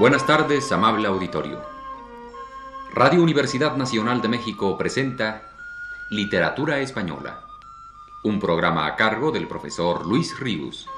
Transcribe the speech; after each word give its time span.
Buenas 0.00 0.26
tardes, 0.26 0.72
amable 0.72 1.08
auditorio. 1.08 1.60
Radio 2.94 3.22
Universidad 3.22 3.76
Nacional 3.76 4.22
de 4.22 4.28
México 4.28 4.78
presenta 4.78 5.42
Literatura 6.08 6.80
Española, 6.80 7.44
un 8.24 8.40
programa 8.40 8.86
a 8.86 8.96
cargo 8.96 9.30
del 9.30 9.46
profesor 9.46 10.06
Luis 10.06 10.40
Ríos. 10.40 10.88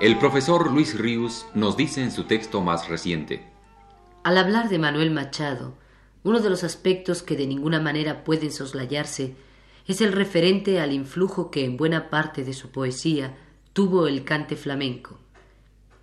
El 0.00 0.16
profesor 0.20 0.70
Luis 0.70 0.96
Ríos 0.96 1.48
nos 1.52 1.76
dice 1.76 2.00
en 2.00 2.12
su 2.12 2.28
texto 2.28 2.60
más 2.60 2.88
reciente. 2.88 3.44
Al 4.22 4.38
hablar 4.38 4.68
de 4.68 4.78
Manuel 4.78 5.10
Machado, 5.10 5.74
uno 6.22 6.38
de 6.38 6.48
los 6.48 6.62
aspectos 6.62 7.24
que 7.24 7.36
de 7.36 7.48
ninguna 7.48 7.80
manera 7.80 8.22
pueden 8.22 8.52
soslayarse 8.52 9.34
es 9.86 10.00
el 10.00 10.12
referente 10.12 10.80
al 10.80 10.92
influjo 10.92 11.50
que 11.50 11.64
en 11.64 11.76
buena 11.76 12.10
parte 12.10 12.44
de 12.44 12.52
su 12.52 12.70
poesía 12.70 13.36
tuvo 13.72 14.06
el 14.06 14.24
cante 14.24 14.56
flamenco. 14.56 15.18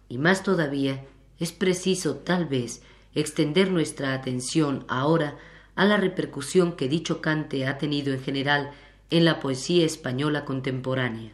Y 0.08 0.18
más 0.18 0.44
todavía 0.44 1.04
es 1.40 1.52
preciso, 1.52 2.18
tal 2.18 2.46
vez, 2.46 2.84
extender 3.16 3.72
nuestra 3.72 4.14
atención 4.14 4.86
ahora 4.88 5.38
a 5.76 5.86
la 5.86 5.98
repercusión 5.98 6.74
que 6.74 6.88
dicho 6.88 7.22
cante 7.22 7.66
ha 7.66 7.78
tenido 7.78 8.14
en 8.14 8.22
general 8.22 8.72
en 9.10 9.26
la 9.26 9.40
poesía 9.40 9.86
española 9.86 10.46
contemporánea. 10.46 11.32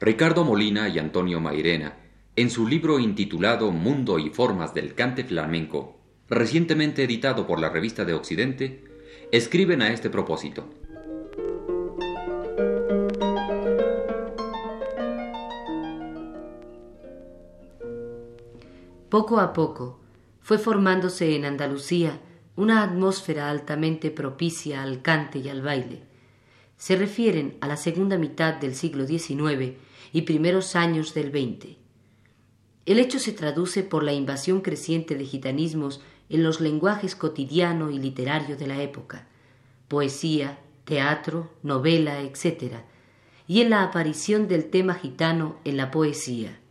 Ricardo 0.00 0.44
Molina 0.44 0.88
y 0.88 0.98
Antonio 0.98 1.40
Mairena, 1.40 1.96
en 2.34 2.50
su 2.50 2.66
libro 2.66 2.98
intitulado 2.98 3.70
Mundo 3.70 4.18
y 4.18 4.30
Formas 4.30 4.74
del 4.74 4.94
Cante 4.94 5.22
Flamenco, 5.22 6.00
recientemente 6.28 7.04
editado 7.04 7.46
por 7.46 7.60
la 7.60 7.68
Revista 7.68 8.04
de 8.04 8.14
Occidente, 8.14 8.84
escriben 9.30 9.80
a 9.82 9.92
este 9.92 10.10
propósito. 10.10 10.68
Poco 19.12 19.40
a 19.40 19.52
poco 19.52 20.00
fue 20.40 20.56
formándose 20.56 21.36
en 21.36 21.44
Andalucía 21.44 22.18
una 22.56 22.82
atmósfera 22.82 23.50
altamente 23.50 24.10
propicia 24.10 24.82
al 24.82 25.02
cante 25.02 25.38
y 25.38 25.50
al 25.50 25.60
baile. 25.60 26.00
Se 26.78 26.96
refieren 26.96 27.58
a 27.60 27.68
la 27.68 27.76
segunda 27.76 28.16
mitad 28.16 28.54
del 28.54 28.74
siglo 28.74 29.06
XIX 29.06 29.74
y 30.14 30.22
primeros 30.22 30.76
años 30.76 31.12
del 31.12 31.30
XX. 31.30 31.76
El 32.86 32.98
hecho 32.98 33.18
se 33.18 33.32
traduce 33.32 33.82
por 33.82 34.02
la 34.02 34.14
invasión 34.14 34.62
creciente 34.62 35.14
de 35.14 35.26
gitanismos 35.26 36.00
en 36.30 36.42
los 36.42 36.62
lenguajes 36.62 37.14
cotidiano 37.14 37.90
y 37.90 37.98
literario 37.98 38.56
de 38.56 38.66
la 38.66 38.82
época, 38.82 39.28
poesía, 39.88 40.58
teatro, 40.86 41.50
novela, 41.62 42.22
etc., 42.22 42.76
y 43.46 43.60
en 43.60 43.68
la 43.68 43.82
aparición 43.82 44.48
del 44.48 44.70
tema 44.70 44.94
gitano 44.94 45.56
en 45.64 45.76
la 45.76 45.90
poesía. 45.90 46.61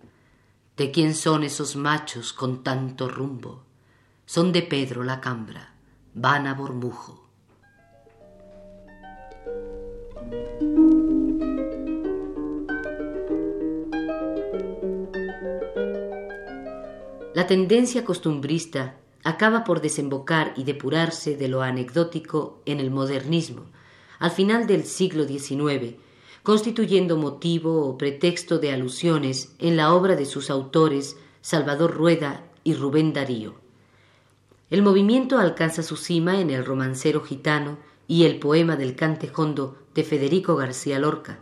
¿De 0.76 0.92
quién 0.92 1.14
son 1.14 1.44
esos 1.44 1.76
machos 1.76 2.34
con 2.34 2.64
tanto 2.64 3.10
rumbo? 3.10 3.64
Son 4.26 4.52
de 4.52 4.62
Pedro 4.62 5.04
la 5.04 5.22
Cambra, 5.22 5.74
vana 6.14 6.54
Bormujo. 6.54 7.30
La 17.40 17.48
tendencia 17.48 18.04
costumbrista 18.04 18.98
acaba 19.24 19.64
por 19.64 19.80
desembocar 19.80 20.54
y 20.58 20.66
depurarse 20.66 21.38
de 21.38 21.48
lo 21.48 21.62
anecdótico 21.62 22.62
en 22.66 22.82
el 22.82 22.92
modernismo, 22.92 23.64
al 24.20 24.32
final 24.32 24.68
del 24.68 24.84
siglo 24.84 25.26
XIX, 25.26 25.96
constituyendo 26.44 27.16
motivo 27.16 27.88
o 27.88 27.98
pretexto 27.98 28.60
de 28.60 28.74
alusiones 28.74 29.56
en 29.58 29.78
la 29.78 29.94
obra 29.94 30.18
de 30.18 30.26
sus 30.26 30.50
autores 30.50 31.16
Salvador 31.40 31.96
Rueda 31.96 32.44
y 32.66 32.74
Rubén 32.74 33.14
Darío. 33.14 33.54
El 34.70 34.82
movimiento 34.82 35.38
alcanza 35.38 35.82
su 35.82 35.96
cima 35.96 36.42
en 36.42 36.50
el 36.50 36.66
romancero 36.66 37.22
gitano 37.22 37.78
y 38.06 38.26
el 38.26 38.40
poema 38.40 38.76
del 38.76 38.98
cantejondo 38.98 39.78
de 39.96 40.04
Federico 40.04 40.58
García 40.58 41.00
Lorca, 41.00 41.40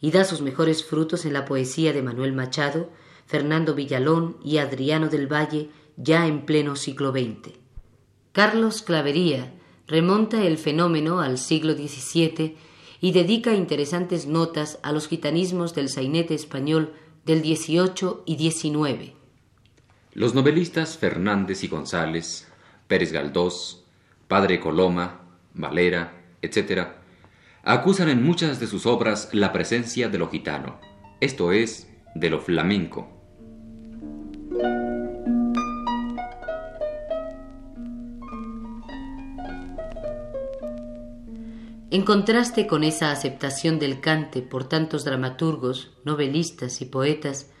y 0.00 0.12
da 0.12 0.22
sus 0.22 0.42
mejores 0.42 0.84
frutos 0.84 1.24
en 1.24 1.32
la 1.32 1.44
poesía 1.44 1.92
de 1.92 2.02
Manuel 2.02 2.34
Machado, 2.34 2.88
Fernando 3.26 3.74
Villalón 3.74 4.36
y 4.44 4.58
Adriano 4.58 5.08
del 5.08 5.32
Valle 5.32 5.70
ya 5.96 6.26
en 6.26 6.44
pleno 6.44 6.76
siglo 6.76 7.12
XX. 7.12 7.54
Carlos 8.32 8.82
Clavería 8.82 9.52
remonta 9.86 10.42
el 10.44 10.58
fenómeno 10.58 11.20
al 11.20 11.38
siglo 11.38 11.74
XVII 11.74 12.56
y 13.00 13.12
dedica 13.12 13.54
interesantes 13.54 14.26
notas 14.26 14.78
a 14.82 14.92
los 14.92 15.08
gitanismos 15.08 15.74
del 15.74 15.88
sainete 15.88 16.34
español 16.34 16.94
del 17.24 17.40
XVIII 17.40 18.22
y 18.26 18.50
XIX. 18.50 19.12
Los 20.12 20.34
novelistas 20.34 20.96
Fernández 20.96 21.64
y 21.64 21.68
González, 21.68 22.48
Pérez 22.86 23.12
Galdós, 23.12 23.84
Padre 24.28 24.60
Coloma, 24.60 25.20
Valera, 25.54 26.22
etc., 26.40 26.88
acusan 27.62 28.08
en 28.08 28.22
muchas 28.22 28.60
de 28.60 28.66
sus 28.66 28.86
obras 28.86 29.30
la 29.32 29.52
presencia 29.52 30.08
de 30.08 30.18
lo 30.18 30.28
gitano, 30.28 30.80
esto 31.20 31.52
es, 31.52 31.88
de 32.14 32.30
lo 32.30 32.40
flamenco. 32.40 33.13
En 41.94 42.02
contraste 42.02 42.66
con 42.66 42.82
esa 42.82 43.12
aceptación 43.12 43.78
del 43.78 44.00
cante 44.00 44.42
por 44.42 44.64
tantos 44.64 45.04
dramaturgos, 45.04 45.92
novelistas 46.02 46.80
y 46.80 46.86
poetas, 46.86 47.52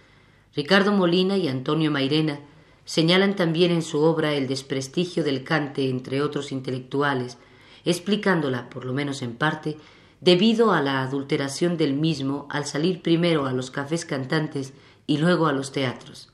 Ricardo 0.56 0.90
Molina 0.90 1.36
y 1.36 1.46
Antonio 1.46 1.92
Mairena 1.92 2.40
señalan 2.84 3.36
también 3.36 3.70
en 3.70 3.82
su 3.82 4.00
obra 4.00 4.34
el 4.34 4.48
desprestigio 4.48 5.22
del 5.22 5.44
cante 5.44 5.88
entre 5.88 6.20
otros 6.20 6.50
intelectuales, 6.50 7.38
explicándola, 7.84 8.70
por 8.70 8.86
lo 8.86 8.92
menos 8.92 9.22
en 9.22 9.36
parte, 9.36 9.76
debido 10.20 10.72
a 10.72 10.82
la 10.82 11.02
adulteración 11.02 11.76
del 11.76 11.94
mismo 11.94 12.48
al 12.50 12.66
salir 12.66 13.02
primero 13.02 13.46
a 13.46 13.52
los 13.52 13.70
cafés 13.70 14.04
cantantes 14.04 14.72
y 15.06 15.18
luego 15.18 15.46
a 15.46 15.52
los 15.52 15.70
teatros. 15.70 16.32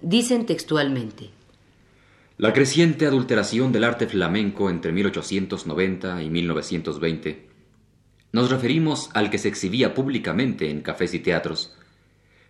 Dicen 0.00 0.46
textualmente 0.46 1.32
la 2.36 2.52
creciente 2.52 3.06
adulteración 3.06 3.70
del 3.70 3.84
arte 3.84 4.08
flamenco 4.08 4.68
entre 4.68 4.90
1890 4.90 6.20
y 6.20 6.30
1920. 6.30 7.48
Nos 8.32 8.50
referimos 8.50 9.08
al 9.14 9.30
que 9.30 9.38
se 9.38 9.46
exhibía 9.46 9.94
públicamente 9.94 10.68
en 10.68 10.80
cafés 10.80 11.14
y 11.14 11.20
teatros. 11.20 11.76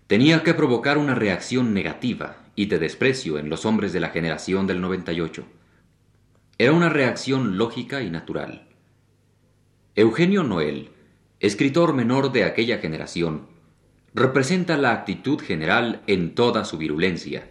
Tenía 0.06 0.42
que 0.42 0.54
provocar 0.54 0.96
una 0.96 1.14
reacción 1.14 1.74
negativa 1.74 2.46
y 2.56 2.64
de 2.66 2.78
desprecio 2.78 3.38
en 3.38 3.50
los 3.50 3.66
hombres 3.66 3.92
de 3.92 4.00
la 4.00 4.08
generación 4.08 4.66
del 4.66 4.80
98. 4.80 5.44
Era 6.56 6.72
una 6.72 6.88
reacción 6.88 7.58
lógica 7.58 8.00
y 8.00 8.08
natural. 8.08 8.68
Eugenio 9.96 10.44
Noel, 10.44 10.92
escritor 11.40 11.92
menor 11.92 12.32
de 12.32 12.44
aquella 12.44 12.78
generación, 12.78 13.48
representa 14.14 14.78
la 14.78 14.92
actitud 14.92 15.38
general 15.40 16.00
en 16.06 16.34
toda 16.34 16.64
su 16.64 16.78
virulencia 16.78 17.50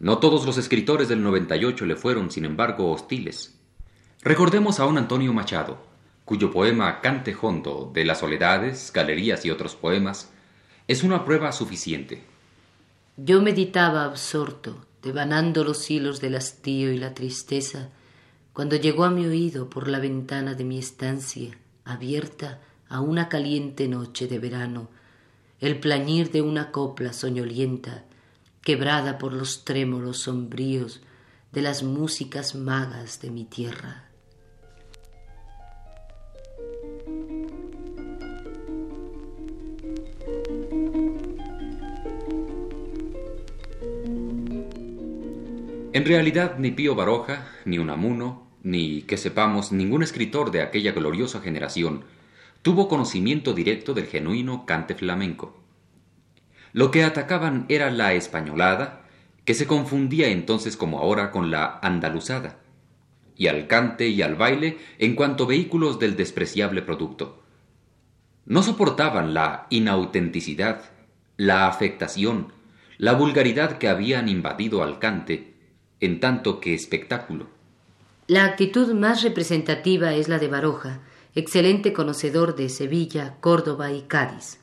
no 0.00 0.18
todos 0.18 0.46
los 0.46 0.56
escritores 0.56 1.08
del 1.08 1.22
98 1.22 1.84
le 1.84 1.94
fueron, 1.94 2.30
sin 2.30 2.46
embargo, 2.46 2.90
hostiles. 2.90 3.54
Recordemos 4.22 4.80
a 4.80 4.86
un 4.86 4.96
Antonio 4.96 5.32
Machado, 5.34 5.78
cuyo 6.24 6.50
poema 6.50 7.00
Cante 7.02 7.36
Hondo 7.40 7.90
de 7.92 8.06
las 8.06 8.20
Soledades, 8.20 8.92
Galerías 8.94 9.44
y 9.44 9.50
otros 9.50 9.76
poemas 9.76 10.30
es 10.88 11.02
una 11.02 11.24
prueba 11.24 11.52
suficiente. 11.52 12.22
Yo 13.18 13.42
meditaba 13.42 14.04
absorto, 14.04 14.86
devanando 15.02 15.64
los 15.64 15.90
hilos 15.90 16.20
del 16.20 16.34
hastío 16.34 16.92
y 16.92 16.98
la 16.98 17.12
tristeza, 17.12 17.90
cuando 18.54 18.76
llegó 18.76 19.04
a 19.04 19.10
mi 19.10 19.26
oído 19.26 19.68
por 19.68 19.86
la 19.86 19.98
ventana 19.98 20.54
de 20.54 20.64
mi 20.64 20.78
estancia 20.78 21.58
abierta 21.84 22.60
a 22.88 23.00
una 23.00 23.28
caliente 23.28 23.86
noche 23.86 24.26
de 24.26 24.38
verano, 24.38 24.88
el 25.60 25.78
plañir 25.78 26.30
de 26.30 26.40
una 26.40 26.72
copla 26.72 27.12
soñolienta, 27.12 28.04
quebrada 28.62 29.18
por 29.18 29.32
los 29.32 29.64
trémolos 29.64 30.18
sombríos 30.18 31.00
de 31.52 31.62
las 31.62 31.82
músicas 31.82 32.54
magas 32.54 33.20
de 33.20 33.30
mi 33.30 33.44
tierra. 33.44 34.10
En 45.92 46.06
realidad, 46.06 46.56
ni 46.58 46.70
Pío 46.70 46.94
Baroja, 46.94 47.48
ni 47.64 47.78
Unamuno, 47.78 48.46
ni, 48.62 49.02
que 49.02 49.16
sepamos, 49.16 49.72
ningún 49.72 50.02
escritor 50.02 50.50
de 50.50 50.62
aquella 50.62 50.92
gloriosa 50.92 51.40
generación 51.40 52.04
tuvo 52.62 52.88
conocimiento 52.88 53.54
directo 53.54 53.94
del 53.94 54.06
genuino 54.06 54.66
cante 54.66 54.94
flamenco. 54.94 55.59
Lo 56.72 56.90
que 56.90 57.04
atacaban 57.04 57.66
era 57.68 57.90
la 57.90 58.12
españolada, 58.14 59.02
que 59.44 59.54
se 59.54 59.66
confundía 59.66 60.28
entonces 60.28 60.76
como 60.76 60.98
ahora 60.98 61.30
con 61.30 61.50
la 61.50 61.78
andaluzada, 61.82 62.58
y 63.36 63.48
al 63.48 63.66
cante 63.66 64.08
y 64.08 64.22
al 64.22 64.36
baile 64.36 64.78
en 64.98 65.14
cuanto 65.14 65.46
vehículos 65.46 65.98
del 65.98 66.16
despreciable 66.16 66.82
producto. 66.82 67.42
No 68.46 68.62
soportaban 68.62 69.34
la 69.34 69.66
inautenticidad, 69.70 70.82
la 71.36 71.66
afectación, 71.66 72.52
la 72.98 73.14
vulgaridad 73.14 73.78
que 73.78 73.88
habían 73.88 74.28
invadido 74.28 74.82
al 74.82 74.98
cante 74.98 75.54
en 76.00 76.20
tanto 76.20 76.60
que 76.60 76.74
espectáculo. 76.74 77.46
La 78.26 78.44
actitud 78.44 78.94
más 78.94 79.22
representativa 79.22 80.14
es 80.14 80.28
la 80.28 80.38
de 80.38 80.48
Baroja, 80.48 81.00
excelente 81.34 81.92
conocedor 81.92 82.56
de 82.56 82.68
Sevilla, 82.68 83.36
Córdoba 83.40 83.92
y 83.92 84.02
Cádiz. 84.02 84.60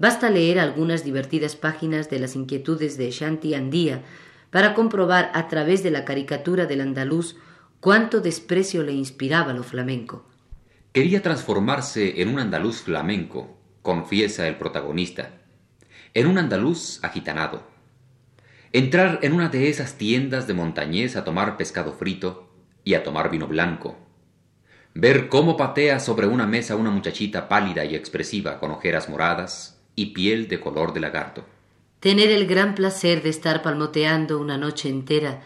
Basta 0.00 0.30
leer 0.30 0.58
algunas 0.58 1.04
divertidas 1.04 1.56
páginas 1.56 2.08
de 2.08 2.18
las 2.18 2.34
inquietudes 2.34 2.96
de 2.96 3.10
Shanti 3.10 3.52
Andía 3.52 4.02
para 4.50 4.72
comprobar 4.72 5.30
a 5.34 5.46
través 5.48 5.82
de 5.82 5.90
la 5.90 6.06
caricatura 6.06 6.64
del 6.64 6.80
andaluz 6.80 7.36
cuánto 7.80 8.22
desprecio 8.22 8.82
le 8.82 8.92
inspiraba 8.92 9.52
lo 9.52 9.62
flamenco. 9.62 10.24
Quería 10.94 11.20
transformarse 11.20 12.22
en 12.22 12.30
un 12.30 12.38
andaluz 12.38 12.80
flamenco, 12.80 13.58
confiesa 13.82 14.48
el 14.48 14.56
protagonista, 14.56 15.32
en 16.14 16.28
un 16.28 16.38
andaluz 16.38 17.04
agitanado, 17.04 17.62
entrar 18.72 19.18
en 19.20 19.34
una 19.34 19.50
de 19.50 19.68
esas 19.68 19.98
tiendas 19.98 20.46
de 20.46 20.54
montañés 20.54 21.14
a 21.14 21.24
tomar 21.24 21.58
pescado 21.58 21.92
frito 21.92 22.48
y 22.84 22.94
a 22.94 23.04
tomar 23.04 23.30
vino 23.30 23.46
blanco, 23.46 23.98
ver 24.94 25.28
cómo 25.28 25.58
patea 25.58 26.00
sobre 26.00 26.26
una 26.26 26.46
mesa 26.46 26.74
una 26.74 26.90
muchachita 26.90 27.50
pálida 27.50 27.84
y 27.84 27.94
expresiva 27.94 28.58
con 28.58 28.70
ojeras 28.70 29.10
moradas 29.10 29.76
y 29.94 30.06
piel 30.06 30.48
de 30.48 30.60
color 30.60 30.92
de 30.92 31.00
lagarto. 31.00 31.44
Tener 32.00 32.30
el 32.30 32.46
gran 32.46 32.74
placer 32.74 33.22
de 33.22 33.28
estar 33.28 33.62
palmoteando 33.62 34.38
una 34.38 34.56
noche 34.56 34.88
entera 34.88 35.42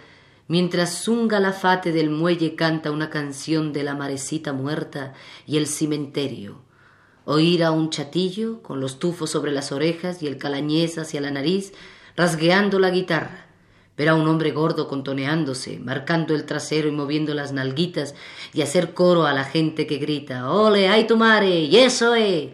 mientras 0.46 1.08
un 1.08 1.28
galafate 1.28 1.92
del 1.92 2.10
muelle 2.10 2.54
canta 2.54 2.90
una 2.90 3.10
canción 3.10 3.72
de 3.72 3.82
la 3.82 3.94
marecita 3.94 4.52
muerta 4.52 5.14
y 5.46 5.56
el 5.56 5.66
cimenterio. 5.66 6.62
Oír 7.24 7.64
a 7.64 7.70
un 7.70 7.90
chatillo 7.90 8.62
con 8.62 8.80
los 8.80 8.98
tufos 8.98 9.30
sobre 9.30 9.52
las 9.52 9.72
orejas 9.72 10.22
y 10.22 10.26
el 10.26 10.36
calañés 10.36 10.98
hacia 10.98 11.20
la 11.20 11.30
nariz 11.30 11.72
rasgueando 12.16 12.78
la 12.78 12.90
guitarra, 12.90 13.46
ver 13.96 14.10
a 14.10 14.14
un 14.14 14.28
hombre 14.28 14.52
gordo 14.52 14.86
contoneándose, 14.86 15.78
marcando 15.78 16.34
el 16.34 16.44
trasero 16.44 16.88
y 16.88 16.92
moviendo 16.92 17.34
las 17.34 17.52
nalguitas, 17.52 18.14
y 18.52 18.62
hacer 18.62 18.94
coro 18.94 19.26
a 19.26 19.32
la 19.32 19.44
gente 19.44 19.86
que 19.86 19.98
grita 19.98 20.50
¡Ole, 20.52 20.88
ay 20.88 21.06
tu 21.06 21.16
mare! 21.16 21.60
¡Y 21.60 21.76
eso 21.76 22.14
es! 22.14 22.50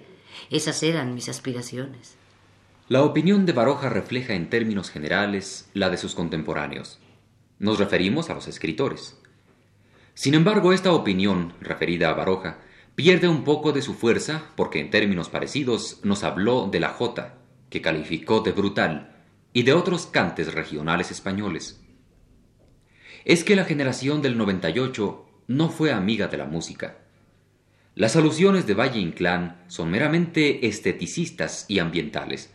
Esas 0.51 0.83
eran 0.83 1.15
mis 1.15 1.29
aspiraciones. 1.29 2.17
La 2.89 3.05
opinión 3.05 3.47
de 3.47 3.53
Baroja 3.53 3.89
refleja 3.89 4.35
en 4.35 4.51
términos 4.51 4.91
generales 4.91 5.71
la 5.75 5.91
de 5.91 5.97
sus 5.97 6.17
contemporáneos. 6.17 6.99
Nos 7.61 7.79
referimos 7.79 8.31
a 8.31 8.35
los 8.35 8.49
escritores. 8.49 9.17
Sin 10.15 10.35
embargo, 10.35 10.73
esta 10.73 10.93
opinión, 10.93 11.55
referida 11.61 12.11
a 12.11 12.15
Baroja, 12.15 12.59
pierde 12.97 13.29
un 13.29 13.45
poco 13.45 13.71
de 13.71 13.81
su 13.81 13.95
fuerza 13.95 14.51
porque 14.57 14.81
en 14.81 14.91
términos 14.91 15.29
parecidos 15.29 16.01
nos 16.03 16.25
habló 16.25 16.69
de 16.69 16.81
la 16.81 16.89
Jota, 16.89 17.39
que 17.69 17.81
calificó 17.81 18.41
de 18.41 18.51
brutal, 18.51 19.25
y 19.53 19.63
de 19.63 19.73
otros 19.73 20.07
cantes 20.07 20.53
regionales 20.53 21.13
españoles. 21.13 21.81
Es 23.25 23.45
que 23.45 23.55
la 23.55 23.65
generación 23.65 24.21
del 24.21 24.37
98 24.37 25.27
no 25.47 25.69
fue 25.69 25.93
amiga 25.93 26.27
de 26.27 26.39
la 26.39 26.47
música. 26.47 26.99
Las 27.97 28.15
alusiones 28.15 28.67
de 28.67 28.75
Valle 28.75 29.01
Inclán 29.01 29.63
son 29.67 29.91
meramente 29.91 30.67
esteticistas 30.69 31.65
y 31.69 31.81
ambientales. 31.81 32.55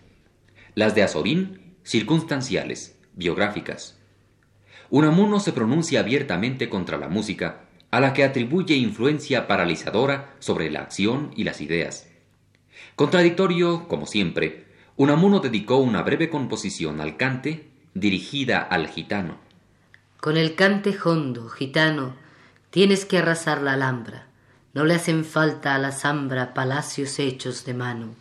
Las 0.76 0.96
de 0.96 1.04
Azorín, 1.04 1.76
circunstanciales, 1.84 2.98
biográficas. 3.14 4.00
Unamuno 4.90 5.40
se 5.40 5.52
pronuncia 5.52 6.00
abiertamente 6.00 6.70
contra 6.70 6.98
la 6.98 7.10
música, 7.10 7.66
a 7.92 8.00
la 8.00 8.14
que 8.14 8.24
atribuye 8.24 8.76
influencia 8.76 9.48
paralizadora 9.48 10.36
sobre 10.40 10.70
la 10.70 10.82
acción 10.82 11.32
y 11.36 11.44
las 11.44 11.62
ideas. 11.62 12.08
Contradictorio, 12.96 13.88
como 13.88 14.06
siempre, 14.06 14.66
Unamuno 14.96 15.40
dedicó 15.40 15.78
una 15.78 16.02
breve 16.02 16.30
composición 16.30 17.02
al 17.02 17.18
cante 17.18 17.70
dirigida 17.94 18.60
al 18.60 18.88
gitano. 18.88 19.38
Con 20.20 20.38
el 20.38 20.56
cante 20.56 20.96
hondo, 21.04 21.50
gitano, 21.50 22.16
tienes 22.70 23.06
que 23.06 23.18
arrasar 23.18 23.62
la 23.62 23.74
alhambra. 23.74 24.28
No 24.76 24.86
le 24.86 24.94
hacen 24.94 25.26
falta 25.26 25.74
a 25.74 25.80
la 25.80 25.92
zambra 25.92 26.54
palacios 26.54 27.18
hechos 27.18 27.66
de 27.66 27.74
mano. 27.74 28.14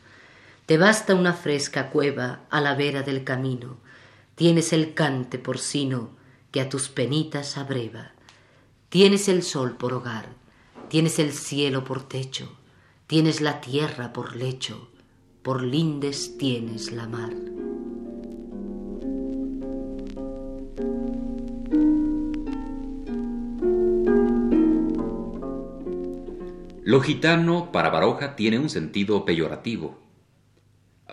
Te 0.65 0.79
basta 0.79 1.15
una 1.15 1.35
fresca 1.35 1.91
cueva 1.91 2.41
a 2.49 2.63
la 2.63 2.75
vera 2.75 3.03
del 3.03 3.23
camino. 3.23 3.77
Tienes 4.35 4.73
el 4.73 4.95
cante 4.95 5.39
porcino 5.39 6.17
que 6.51 6.63
a 6.63 6.71
tus 6.71 6.89
penitas 6.89 7.59
abreva. 7.59 8.13
Tienes 8.89 9.29
el 9.29 9.43
sol 9.43 9.77
por 9.77 9.93
hogar, 9.93 10.29
tienes 10.89 11.19
el 11.19 11.35
cielo 11.35 11.85
por 11.85 12.09
techo, 12.09 12.57
tienes 13.07 13.43
la 13.43 13.61
tierra 13.61 14.15
por 14.15 14.35
lecho 14.35 14.89
por 15.45 15.63
lindes 15.63 16.39
tienes 16.39 16.91
la 16.91 17.07
mar. 17.07 17.35
Lo 26.87 27.01
gitano 27.01 27.73
para 27.73 27.89
Baroja 27.89 28.37
tiene 28.37 28.59
un 28.59 28.69
sentido 28.69 29.25
peyorativo. 29.25 30.03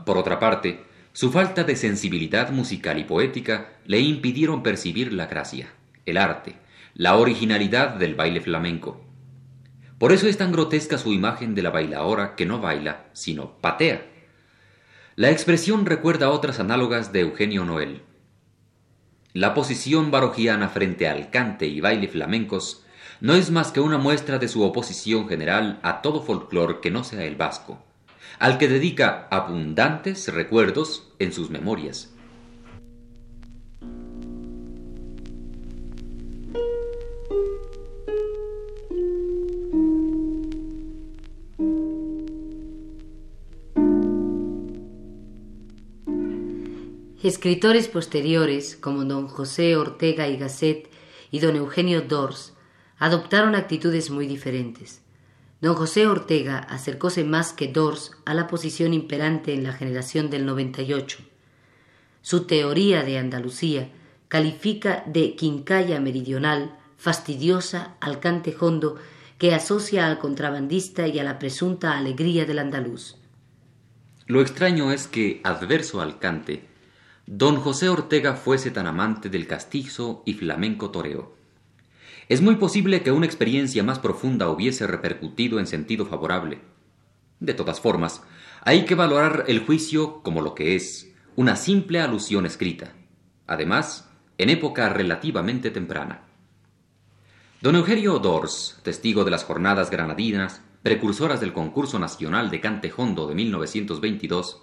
Por 0.05 0.17
otra 0.17 0.37
parte, 0.37 0.83
su 1.13 1.31
falta 1.31 1.63
de 1.63 1.77
sensibilidad 1.77 2.51
musical 2.51 2.99
y 2.99 3.05
poética 3.05 3.69
le 3.85 4.01
impidieron 4.01 4.63
percibir 4.63 5.13
la 5.13 5.27
gracia, 5.27 5.69
el 6.05 6.17
arte, 6.17 6.57
la 6.93 7.15
originalidad 7.15 7.95
del 7.95 8.15
baile 8.15 8.41
flamenco. 8.41 9.01
Por 9.97 10.11
eso 10.11 10.27
es 10.27 10.35
tan 10.35 10.51
grotesca 10.51 10.97
su 10.97 11.13
imagen 11.13 11.55
de 11.55 11.61
la 11.61 11.69
bailaora 11.69 12.35
que 12.35 12.45
no 12.45 12.59
baila, 12.59 13.05
sino 13.13 13.53
patea. 13.61 14.05
La 15.15 15.29
expresión 15.29 15.85
recuerda 15.85 16.31
otras 16.31 16.59
análogas 16.59 17.13
de 17.13 17.21
Eugenio 17.21 17.63
Noel. 17.63 18.01
La 19.31 19.53
posición 19.53 20.11
barojiana 20.11 20.67
frente 20.67 21.07
al 21.07 21.29
cante 21.29 21.67
y 21.67 21.79
baile 21.79 22.09
flamencos 22.09 22.83
no 23.21 23.35
es 23.35 23.51
más 23.51 23.71
que 23.71 23.79
una 23.79 23.99
muestra 23.99 24.39
de 24.39 24.47
su 24.47 24.63
oposición 24.63 25.29
general 25.29 25.79
a 25.83 26.01
todo 26.01 26.23
folclore 26.23 26.79
que 26.81 26.89
no 26.89 27.03
sea 27.03 27.23
el 27.23 27.35
vasco, 27.35 27.79
al 28.39 28.57
que 28.57 28.67
dedica 28.67 29.27
abundantes 29.29 30.33
recuerdos 30.33 31.07
en 31.19 31.31
sus 31.31 31.51
memorias. 31.51 32.09
Escritores 47.23 47.87
posteriores, 47.87 48.75
como 48.75 49.05
don 49.05 49.27
José 49.27 49.75
Ortega 49.75 50.27
y 50.27 50.37
Gasset 50.37 50.89
y 51.29 51.39
don 51.39 51.55
Eugenio 51.55 52.01
Dors, 52.01 52.53
adoptaron 53.01 53.55
actitudes 53.55 54.11
muy 54.11 54.27
diferentes. 54.27 55.01
Don 55.59 55.73
José 55.73 56.05
Ortega 56.05 56.59
acercóse 56.59 57.23
más 57.23 57.51
que 57.51 57.67
Dors 57.67 58.11
a 58.25 58.35
la 58.35 58.45
posición 58.45 58.93
imperante 58.93 59.55
en 59.55 59.63
la 59.63 59.73
generación 59.73 60.29
del 60.29 60.45
98. 60.45 61.17
Su 62.21 62.45
teoría 62.45 63.01
de 63.01 63.17
Andalucía 63.17 63.89
califica 64.27 65.03
de 65.07 65.35
quincalla 65.35 65.99
meridional 65.99 66.77
fastidiosa 66.95 67.95
al 68.01 68.19
cante 68.19 68.55
hondo 68.59 68.97
que 69.39 69.55
asocia 69.55 70.05
al 70.05 70.19
contrabandista 70.19 71.07
y 71.07 71.17
a 71.17 71.23
la 71.23 71.39
presunta 71.39 71.97
alegría 71.97 72.45
del 72.45 72.59
andaluz. 72.59 73.17
Lo 74.27 74.41
extraño 74.41 74.91
es 74.91 75.07
que, 75.07 75.41
adverso 75.43 76.01
al 76.01 76.19
cante, 76.19 76.67
don 77.25 77.55
José 77.55 77.89
Ortega 77.89 78.35
fuese 78.35 78.69
tan 78.69 78.85
amante 78.85 79.29
del 79.29 79.47
castizo 79.47 80.21
y 80.23 80.35
flamenco 80.35 80.91
toreo. 80.91 81.40
Es 82.31 82.41
muy 82.41 82.55
posible 82.55 83.03
que 83.03 83.11
una 83.11 83.25
experiencia 83.25 83.83
más 83.83 83.99
profunda 83.99 84.47
hubiese 84.47 84.87
repercutido 84.87 85.59
en 85.59 85.67
sentido 85.67 86.05
favorable. 86.05 86.61
De 87.41 87.53
todas 87.53 87.81
formas, 87.81 88.23
hay 88.61 88.85
que 88.85 88.95
valorar 88.95 89.43
el 89.49 89.59
juicio 89.59 90.23
como 90.23 90.39
lo 90.39 90.55
que 90.55 90.77
es, 90.77 91.13
una 91.35 91.57
simple 91.57 91.99
alusión 91.99 92.45
escrita, 92.45 92.93
además, 93.47 94.09
en 94.37 94.49
época 94.49 94.87
relativamente 94.87 95.71
temprana. 95.71 96.21
Don 97.59 97.75
Eugenio 97.75 98.17
Dors, 98.19 98.79
testigo 98.81 99.25
de 99.25 99.31
las 99.31 99.43
jornadas 99.43 99.91
granadinas, 99.91 100.61
precursoras 100.83 101.41
del 101.41 101.51
concurso 101.51 101.99
nacional 101.99 102.49
de 102.49 102.61
cante 102.61 102.93
hondo 102.95 103.27
de 103.27 103.35
1922, 103.35 104.61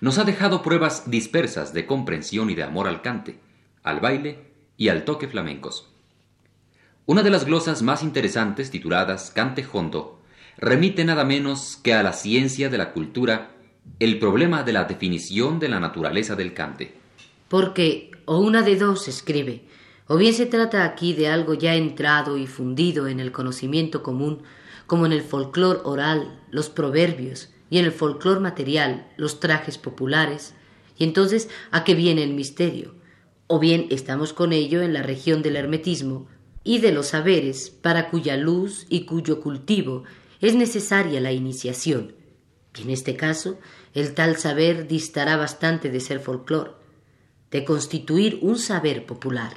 nos 0.00 0.18
ha 0.18 0.24
dejado 0.24 0.60
pruebas 0.60 1.08
dispersas 1.08 1.72
de 1.72 1.86
comprensión 1.86 2.50
y 2.50 2.56
de 2.56 2.64
amor 2.64 2.88
al 2.88 3.00
cante, 3.00 3.38
al 3.84 4.00
baile 4.00 4.50
y 4.76 4.88
al 4.88 5.04
toque 5.04 5.28
flamencos. 5.28 5.86
Una 7.10 7.24
de 7.24 7.30
las 7.30 7.44
glosas 7.44 7.82
más 7.82 8.04
interesantes, 8.04 8.70
tituladas 8.70 9.32
Cante 9.32 9.66
hondo, 9.72 10.20
remite 10.56 11.04
nada 11.04 11.24
menos 11.24 11.76
que 11.82 11.92
a 11.92 12.04
la 12.04 12.12
ciencia 12.12 12.68
de 12.68 12.78
la 12.78 12.92
cultura 12.92 13.50
el 13.98 14.20
problema 14.20 14.62
de 14.62 14.72
la 14.72 14.84
definición 14.84 15.58
de 15.58 15.68
la 15.68 15.80
naturaleza 15.80 16.36
del 16.36 16.54
cante. 16.54 16.94
Porque, 17.48 18.12
o 18.26 18.38
una 18.38 18.62
de 18.62 18.76
dos, 18.76 19.08
escribe, 19.08 19.64
o 20.06 20.18
bien 20.18 20.34
se 20.34 20.46
trata 20.46 20.84
aquí 20.84 21.12
de 21.12 21.26
algo 21.26 21.54
ya 21.54 21.74
entrado 21.74 22.38
y 22.38 22.46
fundido 22.46 23.08
en 23.08 23.18
el 23.18 23.32
conocimiento 23.32 24.04
común, 24.04 24.44
como 24.86 25.04
en 25.04 25.10
el 25.10 25.22
folclor 25.22 25.82
oral, 25.84 26.38
los 26.52 26.70
proverbios, 26.70 27.48
y 27.70 27.78
en 27.78 27.86
el 27.86 27.92
folclor 27.92 28.38
material, 28.38 29.08
los 29.16 29.40
trajes 29.40 29.78
populares, 29.78 30.54
y 30.96 31.02
entonces, 31.02 31.48
¿a 31.72 31.82
qué 31.82 31.96
viene 31.96 32.22
el 32.22 32.34
misterio? 32.34 32.94
O 33.48 33.58
bien 33.58 33.88
estamos 33.90 34.32
con 34.32 34.52
ello 34.52 34.80
en 34.80 34.92
la 34.92 35.02
región 35.02 35.42
del 35.42 35.56
hermetismo 35.56 36.28
y 36.64 36.78
de 36.78 36.92
los 36.92 37.08
saberes, 37.08 37.70
para 37.70 38.10
cuya 38.10 38.36
luz 38.36 38.86
y 38.88 39.04
cuyo 39.04 39.40
cultivo 39.40 40.04
es 40.40 40.54
necesaria 40.54 41.20
la 41.20 41.32
iniciación. 41.32 42.14
Y 42.78 42.82
en 42.82 42.90
este 42.90 43.16
caso, 43.16 43.58
el 43.94 44.14
tal 44.14 44.36
saber 44.36 44.86
distará 44.86 45.36
bastante 45.36 45.90
de 45.90 46.00
ser 46.00 46.20
folclor, 46.20 46.78
de 47.50 47.64
constituir 47.64 48.38
un 48.42 48.58
saber 48.58 49.06
popular. 49.06 49.52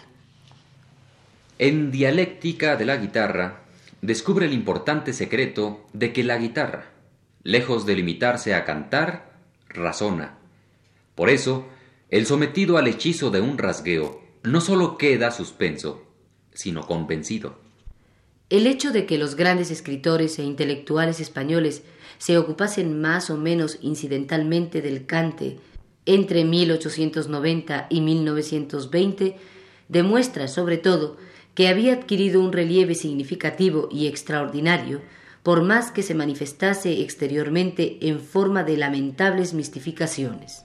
En 1.60 1.91
dialéctica 1.91 2.75
de 2.75 2.86
la 2.86 2.98
guitarra, 2.98 3.63
descubre 4.01 4.48
el 4.48 4.53
importante 4.53 5.13
secreto 5.13 5.86
de 5.93 6.12
que 6.12 6.24
la 6.24 6.38
guitarra, 6.38 6.91
lejos 7.43 7.86
de 7.86 7.95
limitarse 7.95 8.55
a 8.55 8.65
cantar, 8.65 9.33
razona. 9.69 10.38
Por 11.15 11.29
eso, 11.29 11.67
el 12.10 12.25
sometido 12.25 12.77
al 12.77 12.88
hechizo 12.88 13.29
de 13.29 13.41
un 13.41 13.57
rasgueo 13.57 14.22
no 14.43 14.62
sólo 14.62 14.98
queda 14.98 15.31
suspenso, 15.31 16.12
sino 16.53 16.86
convencido. 16.86 17.57
El 18.50 18.67
hecho 18.67 18.91
de 18.91 19.05
que 19.05 19.17
los 19.17 19.36
grandes 19.36 19.72
escritores 19.72 20.38
e 20.38 20.43
intelectuales 20.43 21.19
españoles 21.19 21.83
se 22.17 22.38
ocupasen 22.38 23.01
más 23.01 23.29
o 23.29 23.38
menos 23.38 23.79
incidentalmente 23.81 24.81
del 24.81 25.05
cante 25.05 25.57
entre 26.05 26.43
1890 26.43 27.88
y 27.89 28.01
1920 28.01 29.38
demuestra 29.88 30.48
sobre 30.48 30.77
todo 30.77 31.17
que 31.55 31.67
había 31.67 31.93
adquirido 31.93 32.41
un 32.41 32.51
relieve 32.51 32.95
significativo 32.95 33.88
y 33.91 34.07
extraordinario, 34.07 35.01
por 35.43 35.62
más 35.62 35.91
que 35.91 36.03
se 36.03 36.15
manifestase 36.15 37.01
exteriormente 37.01 38.00
en 38.01 38.19
forma 38.19 38.63
de 38.63 38.77
lamentables 38.77 39.53
mistificaciones. 39.53 40.63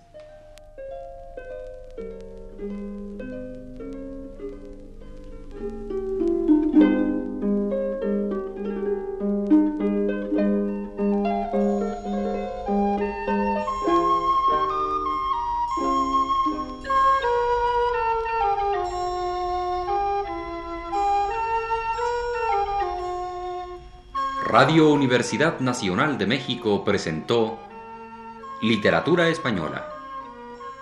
Radio 24.49 24.89
Universidad 24.89 25.61
Nacional 25.61 26.17
de 26.17 26.27
México 26.27 26.83
presentó 26.83 27.59
Literatura 28.63 29.29
Española, 29.29 29.87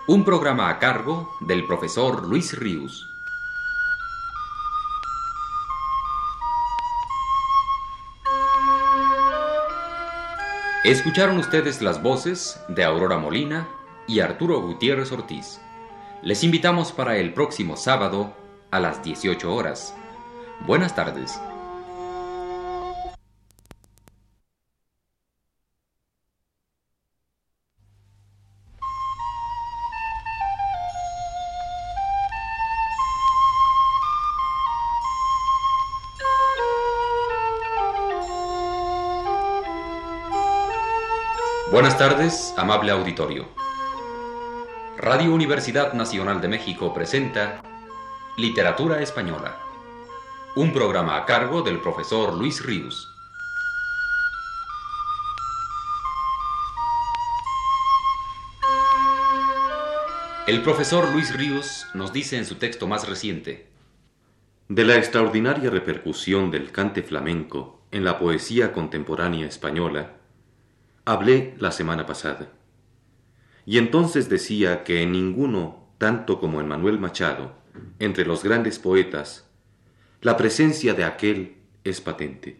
un 0.07 0.23
programa 0.23 0.69
a 0.69 0.79
cargo 0.79 1.35
del 1.41 1.65
profesor 1.65 2.25
Luis 2.25 2.57
Ríos. 2.57 3.09
Escucharon 10.85 11.37
ustedes 11.37 11.81
las 11.81 12.01
voces 12.01 12.63
de 12.69 12.85
Aurora 12.85 13.17
Molina 13.17 13.67
y 14.07 14.21
Arturo 14.21 14.61
Gutiérrez 14.61 15.11
Ortiz. 15.11 15.59
Les 16.21 16.41
invitamos 16.45 16.93
para 16.93 17.17
el 17.17 17.33
próximo 17.33 17.75
sábado 17.75 18.33
a 18.71 18.79
las 18.79 19.03
18 19.03 19.53
horas. 19.53 19.93
Buenas 20.65 20.95
tardes. 20.95 21.37
Buenas 41.77 41.99
tardes, 41.99 42.55
amable 42.57 42.89
auditorio. 42.89 43.47
Radio 44.97 45.31
Universidad 45.31 45.93
Nacional 45.93 46.41
de 46.41 46.47
México 46.47 46.91
presenta 46.91 47.61
Literatura 48.35 48.99
Española, 48.99 49.59
un 50.55 50.73
programa 50.73 51.17
a 51.17 51.27
cargo 51.27 51.61
del 51.61 51.79
profesor 51.79 52.33
Luis 52.33 52.65
Ríos. 52.65 53.13
El 60.47 60.63
profesor 60.63 61.11
Luis 61.13 61.31
Ríos 61.37 61.85
nos 61.93 62.11
dice 62.11 62.39
en 62.39 62.47
su 62.47 62.55
texto 62.55 62.87
más 62.87 63.07
reciente, 63.07 63.67
de 64.67 64.83
la 64.83 64.95
extraordinaria 64.95 65.69
repercusión 65.69 66.49
del 66.49 66.71
cante 66.71 67.03
flamenco 67.03 67.81
en 67.91 68.03
la 68.03 68.17
poesía 68.17 68.73
contemporánea 68.73 69.45
española, 69.45 70.13
Hablé 71.09 71.55
la 71.57 71.71
semana 71.71 72.05
pasada. 72.05 72.49
Y 73.65 73.77
entonces 73.77 74.27
decía 74.27 74.83
que 74.83 75.03
en 75.03 75.13
ninguno, 75.13 75.87
tanto 75.97 76.37
como 76.37 76.59
en 76.59 76.67
Manuel 76.67 76.99
Machado, 76.99 77.53
entre 77.99 78.25
los 78.25 78.43
grandes 78.43 78.77
poetas, 78.77 79.49
la 80.19 80.35
presencia 80.35 80.93
de 80.95 81.05
aquel 81.05 81.59
es 81.85 82.01
patente. 82.01 82.59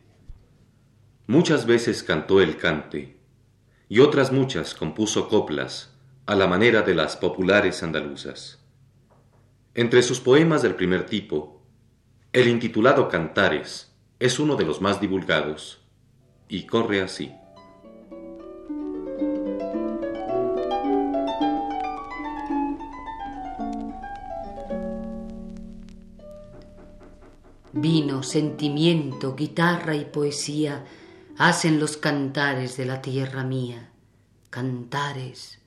Muchas 1.28 1.66
veces 1.66 2.04
cantó 2.04 2.40
el 2.40 2.56
cante, 2.56 3.18
y 3.90 4.00
otras 4.00 4.32
muchas 4.32 4.76
compuso 4.76 5.28
coplas 5.28 5.94
a 6.26 6.34
la 6.34 6.48
manera 6.48 6.84
de 6.84 6.96
las 6.96 7.18
populares 7.18 7.84
andaluzas. 7.84 8.64
Entre 9.74 10.02
sus 10.02 10.22
poemas 10.22 10.62
del 10.62 10.76
primer 10.76 11.06
tipo, 11.06 11.62
el 12.32 12.48
intitulado 12.48 13.10
Cantares 13.10 13.94
es 14.20 14.40
uno 14.40 14.56
de 14.56 14.64
los 14.64 14.80
más 14.80 15.02
divulgados, 15.02 15.82
y 16.48 16.66
corre 16.66 17.02
así. 17.02 17.34
Vino, 27.90 28.22
sentimiento, 28.22 29.34
guitarra 29.34 29.96
y 29.96 30.04
poesía 30.04 30.84
hacen 31.38 31.80
los 31.80 31.96
cantares 31.96 32.76
de 32.76 32.86
la 32.86 33.02
tierra 33.02 33.46
mía. 33.46 33.92
Cantares. 34.50 35.60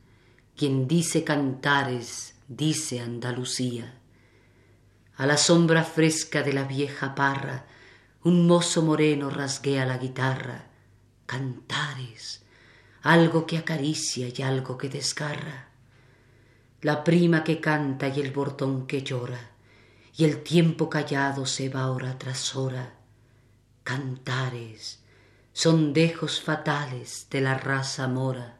Quien 0.54 0.86
dice 0.86 1.24
cantares, 1.24 2.34
dice 2.46 3.00
Andalucía. 3.00 3.94
A 5.16 5.24
la 5.24 5.38
sombra 5.38 5.82
fresca 5.82 6.42
de 6.42 6.52
la 6.52 6.64
vieja 6.64 7.14
parra, 7.14 7.64
un 8.22 8.46
mozo 8.46 8.82
moreno 8.82 9.30
rasguea 9.30 9.86
la 9.86 9.96
guitarra. 9.96 10.66
Cantares. 11.24 12.42
Algo 13.00 13.46
que 13.46 13.56
acaricia 13.56 14.28
y 14.28 14.42
algo 14.42 14.76
que 14.76 14.90
desgarra. 14.90 15.70
La 16.82 17.02
prima 17.02 17.44
que 17.44 17.60
canta 17.60 18.08
y 18.08 18.20
el 18.20 18.30
bordón 18.30 18.86
que 18.86 19.02
llora 19.02 19.49
y 20.20 20.24
el 20.24 20.42
tiempo 20.42 20.90
callado 20.90 21.46
se 21.46 21.70
va 21.70 21.90
hora 21.90 22.18
tras 22.18 22.54
hora. 22.54 22.92
Cantares, 23.84 24.98
sondejos 25.54 26.42
fatales 26.42 27.26
de 27.30 27.40
la 27.40 27.54
raza 27.56 28.06
mora. 28.06 28.58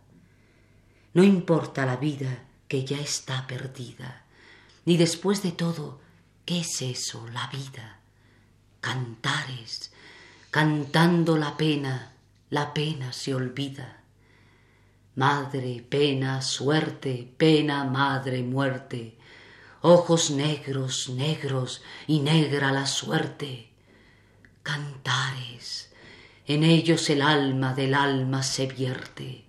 No 1.12 1.23
importa 1.23 1.85
la 1.85 1.97
vida 1.97 2.45
que 2.67 2.87
ya 2.87 2.99
está 2.99 3.47
perdida, 3.47 4.25
ni 4.87 4.97
después 4.97 5.43
de 5.43 5.52
todo, 5.52 6.00
¿qué 6.47 6.61
es 6.61 6.81
eso, 6.81 7.29
la 7.29 7.47
vida? 7.49 7.99
Cantares, 8.81 9.93
cantando 10.50 11.37
la 11.37 11.59
pena, 11.59 12.14
la 12.49 12.73
pena 12.73 13.12
se 13.12 13.35
olvida. 13.35 14.00
Madre, 15.14 15.85
pena, 15.87 16.40
suerte, 16.40 17.35
pena, 17.37 17.85
madre, 17.85 18.43
muerte, 18.43 19.19
ojos 19.83 20.31
negros, 20.31 21.09
negros 21.09 21.83
y 22.07 22.21
negra 22.21 22.73
la 22.73 22.87
suerte. 22.87 23.71
Cantares, 24.63 25.93
en 26.47 26.65
ellos 26.65 27.09
el 27.11 27.23
alma 27.23 27.75
del 27.75 27.95
alma 27.95 28.43
se 28.43 28.67
vierte. 28.67 29.45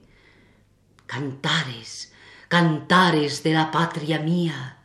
Cantares, 1.05 2.13
cantares 2.47 3.43
de 3.43 3.53
la 3.53 3.71
patria 3.71 4.19
mía. 4.19 4.77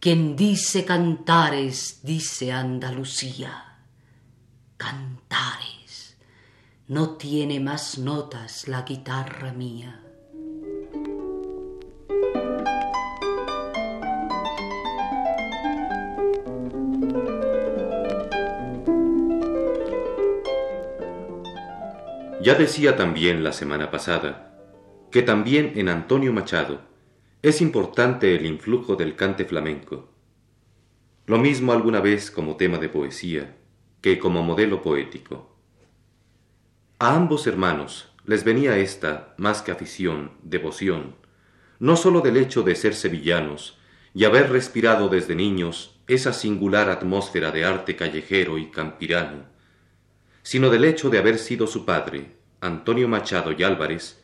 Quien 0.00 0.36
dice 0.36 0.84
cantares, 0.84 2.00
dice 2.02 2.52
Andalucía. 2.52 3.78
Cantares, 4.76 6.16
no 6.86 7.16
tiene 7.16 7.58
más 7.58 7.98
notas 7.98 8.68
la 8.68 8.82
guitarra 8.82 9.52
mía. 9.52 10.07
Ya 22.48 22.54
decía 22.54 22.96
también 22.96 23.44
la 23.44 23.52
semana 23.52 23.90
pasada 23.90 24.56
que 25.12 25.20
también 25.20 25.74
en 25.76 25.90
Antonio 25.90 26.32
Machado 26.32 26.80
es 27.42 27.60
importante 27.60 28.34
el 28.34 28.46
influjo 28.46 28.96
del 28.96 29.16
cante 29.16 29.44
flamenco. 29.44 30.08
Lo 31.26 31.36
mismo 31.36 31.74
alguna 31.74 32.00
vez 32.00 32.30
como 32.30 32.56
tema 32.56 32.78
de 32.78 32.88
poesía 32.88 33.58
que 34.00 34.18
como 34.18 34.42
modelo 34.42 34.80
poético. 34.80 35.58
A 36.98 37.16
ambos 37.16 37.46
hermanos 37.46 38.14
les 38.24 38.44
venía 38.44 38.78
esta, 38.78 39.34
más 39.36 39.60
que 39.60 39.70
afición, 39.70 40.30
devoción, 40.42 41.16
no 41.78 41.96
sólo 41.96 42.22
del 42.22 42.38
hecho 42.38 42.62
de 42.62 42.76
ser 42.76 42.94
sevillanos 42.94 43.78
y 44.14 44.24
haber 44.24 44.50
respirado 44.50 45.10
desde 45.10 45.34
niños 45.34 46.00
esa 46.06 46.32
singular 46.32 46.88
atmósfera 46.88 47.50
de 47.50 47.66
arte 47.66 47.94
callejero 47.94 48.56
y 48.56 48.70
campirano, 48.70 49.44
sino 50.42 50.70
del 50.70 50.86
hecho 50.86 51.10
de 51.10 51.18
haber 51.18 51.36
sido 51.36 51.66
su 51.66 51.84
padre, 51.84 52.37
Antonio 52.60 53.08
Machado 53.08 53.52
y 53.52 53.62
Álvarez, 53.62 54.22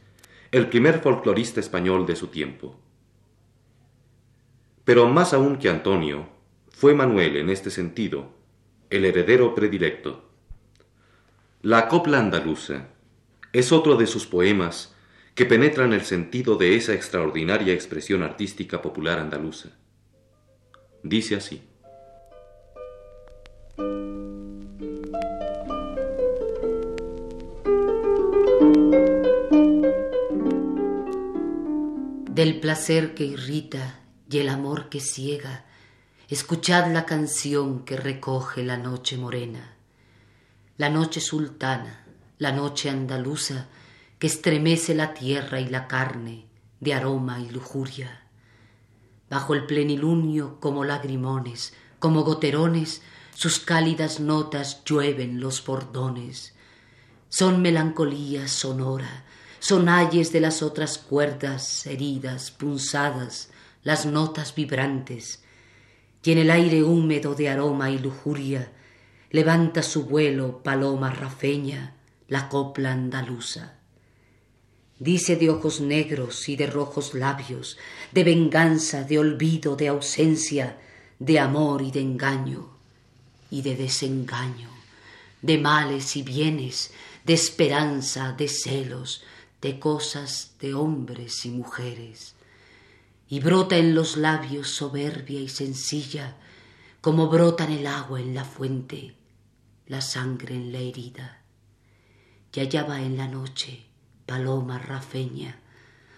el 0.50 0.68
primer 0.68 1.00
folclorista 1.00 1.60
español 1.60 2.06
de 2.06 2.16
su 2.16 2.28
tiempo. 2.28 2.78
Pero 4.84 5.08
más 5.08 5.32
aún 5.32 5.56
que 5.56 5.68
Antonio, 5.68 6.28
fue 6.68 6.94
Manuel 6.94 7.36
en 7.36 7.50
este 7.50 7.70
sentido, 7.70 8.34
el 8.90 9.04
heredero 9.04 9.54
predilecto. 9.54 10.28
La 11.62 11.88
copla 11.88 12.18
andaluza 12.18 12.88
es 13.52 13.72
otro 13.72 13.96
de 13.96 14.06
sus 14.06 14.26
poemas 14.26 14.94
que 15.34 15.46
penetran 15.46 15.92
el 15.92 16.02
sentido 16.02 16.56
de 16.56 16.76
esa 16.76 16.92
extraordinaria 16.92 17.72
expresión 17.72 18.22
artística 18.22 18.82
popular 18.82 19.18
andaluza. 19.18 19.70
Dice 21.02 21.36
así. 21.36 21.62
Del 32.34 32.58
placer 32.58 33.14
que 33.14 33.24
irrita 33.24 34.00
y 34.28 34.38
el 34.38 34.48
amor 34.48 34.88
que 34.88 34.98
ciega, 34.98 35.66
escuchad 36.28 36.92
la 36.92 37.06
canción 37.06 37.84
que 37.84 37.96
recoge 37.96 38.64
la 38.64 38.76
noche 38.76 39.16
morena, 39.16 39.76
la 40.76 40.88
noche 40.88 41.20
sultana, 41.20 42.04
la 42.38 42.50
noche 42.50 42.90
andaluza, 42.90 43.68
que 44.18 44.26
estremece 44.26 44.96
la 44.96 45.14
tierra 45.14 45.60
y 45.60 45.68
la 45.68 45.86
carne 45.86 46.46
de 46.80 46.94
aroma 46.94 47.38
y 47.38 47.50
lujuria. 47.50 48.22
Bajo 49.30 49.54
el 49.54 49.66
plenilunio 49.66 50.58
como 50.58 50.84
lagrimones, 50.84 51.72
como 52.00 52.24
goterones, 52.24 53.02
sus 53.32 53.60
cálidas 53.60 54.18
notas 54.18 54.82
llueven 54.84 55.38
los 55.38 55.64
bordones. 55.64 56.54
Son 57.28 57.62
melancolía 57.62 58.48
sonora, 58.48 59.24
son 59.64 59.88
ayes 59.88 60.30
de 60.30 60.40
las 60.40 60.60
otras 60.62 60.98
cuerdas 60.98 61.86
heridas, 61.86 62.50
punzadas, 62.50 63.48
las 63.82 64.04
notas 64.04 64.54
vibrantes, 64.54 65.42
y 66.22 66.32
en 66.32 66.38
el 66.38 66.50
aire 66.50 66.82
húmedo 66.82 67.34
de 67.34 67.48
aroma 67.48 67.90
y 67.90 67.98
lujuria 67.98 68.70
levanta 69.30 69.82
su 69.82 70.04
vuelo 70.04 70.62
paloma 70.62 71.12
rafeña 71.12 71.94
la 72.28 72.50
copla 72.50 72.92
andaluza. 72.92 73.78
Dice 74.98 75.36
de 75.36 75.48
ojos 75.48 75.80
negros 75.80 76.46
y 76.50 76.56
de 76.56 76.66
rojos 76.66 77.14
labios, 77.14 77.78
de 78.12 78.22
venganza, 78.22 79.04
de 79.04 79.18
olvido, 79.18 79.76
de 79.76 79.88
ausencia, 79.88 80.78
de 81.18 81.38
amor 81.40 81.80
y 81.80 81.90
de 81.90 82.00
engaño, 82.00 82.68
y 83.50 83.62
de 83.62 83.76
desengaño, 83.76 84.68
de 85.40 85.56
males 85.56 86.16
y 86.16 86.22
bienes, 86.22 86.92
de 87.24 87.32
esperanza, 87.32 88.34
de 88.36 88.46
celos, 88.48 89.24
de 89.64 89.78
cosas 89.78 90.56
de 90.60 90.74
hombres 90.74 91.46
y 91.46 91.48
mujeres, 91.48 92.34
y 93.30 93.40
brota 93.40 93.78
en 93.78 93.94
los 93.94 94.18
labios 94.18 94.68
soberbia 94.68 95.40
y 95.40 95.48
sencilla, 95.48 96.36
como 97.00 97.30
brota 97.30 97.64
en 97.64 97.72
el 97.72 97.86
agua 97.86 98.20
en 98.20 98.34
la 98.34 98.44
fuente, 98.44 99.16
la 99.86 100.02
sangre 100.02 100.54
en 100.54 100.70
la 100.70 100.80
herida. 100.80 101.40
Y 102.52 102.60
allá 102.60 102.84
va 102.84 103.00
en 103.00 103.16
la 103.16 103.26
noche, 103.26 103.86
paloma 104.26 104.78
rafeña, 104.78 105.58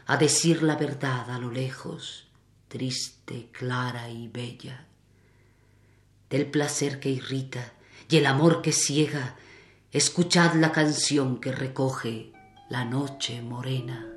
a 0.07 0.17
decir 0.17 0.65
la 0.65 0.75
verdad 0.75 1.31
a 1.31 1.39
lo 1.39 1.53
lejos, 1.53 2.27
triste, 2.67 3.49
clara 3.53 4.11
y 4.11 4.27
bella. 4.27 4.89
Del 6.31 6.51
placer 6.51 6.99
que 6.99 7.11
irrita 7.11 7.75
y 8.09 8.17
el 8.17 8.27
amor 8.27 8.61
que 8.61 8.73
ciega, 8.73 9.37
escuchad 9.93 10.55
la 10.55 10.73
canción 10.73 11.39
que 11.39 11.53
recoge 11.53 12.33
la 12.69 12.85
noche 12.85 13.41
morena. 13.43 14.13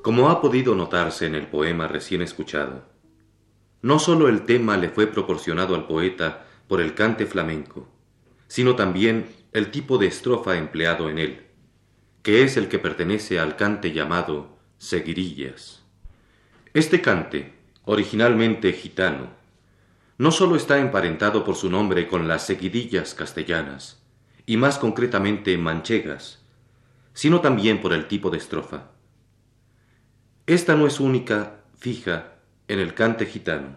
Como 0.00 0.30
ha 0.30 0.40
podido 0.40 0.76
notarse 0.76 1.26
en 1.26 1.34
el 1.34 1.48
poema 1.48 1.88
recién 1.88 2.22
escuchado, 2.22 2.84
no 3.82 3.98
sólo 3.98 4.28
el 4.28 4.42
tema 4.44 4.76
le 4.76 4.90
fue 4.90 5.08
proporcionado 5.08 5.74
al 5.74 5.88
poeta 5.88 6.46
por 6.68 6.80
el 6.80 6.94
cante 6.94 7.26
flamenco, 7.26 7.88
sino 8.46 8.76
también 8.76 9.26
el 9.52 9.72
tipo 9.72 9.98
de 9.98 10.06
estrofa 10.06 10.56
empleado 10.56 11.10
en 11.10 11.18
él 11.18 11.47
que 12.22 12.42
es 12.42 12.56
el 12.56 12.68
que 12.68 12.78
pertenece 12.78 13.38
al 13.38 13.56
cante 13.56 13.92
llamado 13.92 14.58
seguirillas. 14.78 15.82
Este 16.74 17.00
cante, 17.00 17.54
originalmente 17.84 18.72
gitano, 18.72 19.30
no 20.18 20.30
sólo 20.30 20.56
está 20.56 20.78
emparentado 20.78 21.44
por 21.44 21.54
su 21.54 21.70
nombre 21.70 22.08
con 22.08 22.28
las 22.28 22.44
seguidillas 22.44 23.14
castellanas, 23.14 24.02
y 24.46 24.56
más 24.56 24.78
concretamente 24.78 25.56
manchegas, 25.58 26.40
sino 27.14 27.40
también 27.40 27.80
por 27.80 27.92
el 27.92 28.08
tipo 28.08 28.30
de 28.30 28.38
estrofa. 28.38 28.90
Esta 30.46 30.74
no 30.74 30.86
es 30.86 31.00
única, 31.00 31.60
fija, 31.76 32.32
en 32.66 32.80
el 32.80 32.94
cante 32.94 33.26
gitano. 33.26 33.76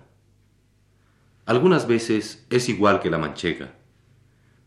Algunas 1.45 1.87
veces 1.87 2.45
es 2.49 2.69
igual 2.69 3.01
que 3.01 3.09
la 3.09 3.17
manchega, 3.17 3.73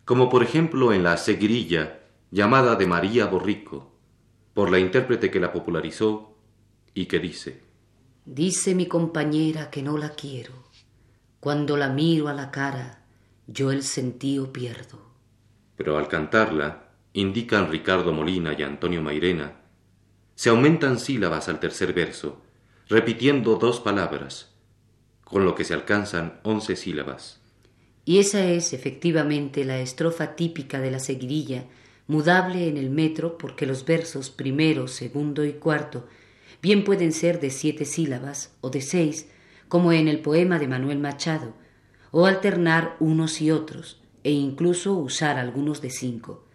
como 0.04 0.28
por 0.28 0.42
ejemplo 0.42 0.92
en 0.92 1.02
la 1.02 1.16
seguirilla 1.16 2.00
llamada 2.34 2.74
de 2.74 2.88
María 2.88 3.26
Borrico, 3.26 3.92
por 4.54 4.68
la 4.68 4.80
intérprete 4.80 5.30
que 5.30 5.38
la 5.38 5.52
popularizó 5.52 6.36
y 6.92 7.06
que 7.06 7.20
dice, 7.20 7.60
Dice 8.24 8.74
mi 8.74 8.86
compañera 8.86 9.70
que 9.70 9.84
no 9.84 9.96
la 9.96 10.10
quiero, 10.10 10.52
cuando 11.38 11.76
la 11.76 11.90
miro 11.90 12.26
a 12.26 12.34
la 12.34 12.50
cara, 12.50 13.04
yo 13.46 13.70
el 13.70 13.84
sentido 13.84 14.52
pierdo. 14.52 14.98
Pero 15.76 15.96
al 15.96 16.08
cantarla, 16.08 16.88
indican 17.12 17.70
Ricardo 17.70 18.12
Molina 18.12 18.52
y 18.58 18.64
Antonio 18.64 19.00
Mairena, 19.00 19.60
se 20.34 20.50
aumentan 20.50 20.98
sílabas 20.98 21.48
al 21.48 21.60
tercer 21.60 21.92
verso, 21.92 22.42
repitiendo 22.88 23.54
dos 23.54 23.78
palabras, 23.78 24.52
con 25.22 25.44
lo 25.44 25.54
que 25.54 25.62
se 25.62 25.74
alcanzan 25.74 26.40
once 26.42 26.74
sílabas. 26.74 27.40
Y 28.04 28.18
esa 28.18 28.44
es 28.44 28.72
efectivamente 28.72 29.64
la 29.64 29.78
estrofa 29.78 30.34
típica 30.34 30.80
de 30.80 30.90
la 30.90 30.98
seguidilla 30.98 31.66
mudable 32.06 32.68
en 32.68 32.76
el 32.76 32.90
metro 32.90 33.38
porque 33.38 33.66
los 33.66 33.84
versos 33.84 34.30
primero, 34.30 34.88
segundo 34.88 35.44
y 35.44 35.54
cuarto 35.54 36.06
bien 36.64 36.82
pueden 36.82 37.12
ser 37.12 37.40
de 37.40 37.50
siete 37.50 37.84
sílabas 37.84 38.54
o 38.62 38.70
de 38.70 38.80
seis, 38.80 39.28
como 39.68 39.92
en 39.92 40.08
el 40.08 40.20
poema 40.20 40.58
de 40.58 40.66
Manuel 40.66 40.98
Machado, 40.98 41.52
o 42.10 42.24
alternar 42.24 42.96
unos 43.00 43.42
y 43.42 43.50
otros, 43.50 44.00
e 44.22 44.30
incluso 44.30 44.94
usar 44.94 45.36
algunos 45.36 45.82
de 45.82 45.90
cinco. 45.90 46.46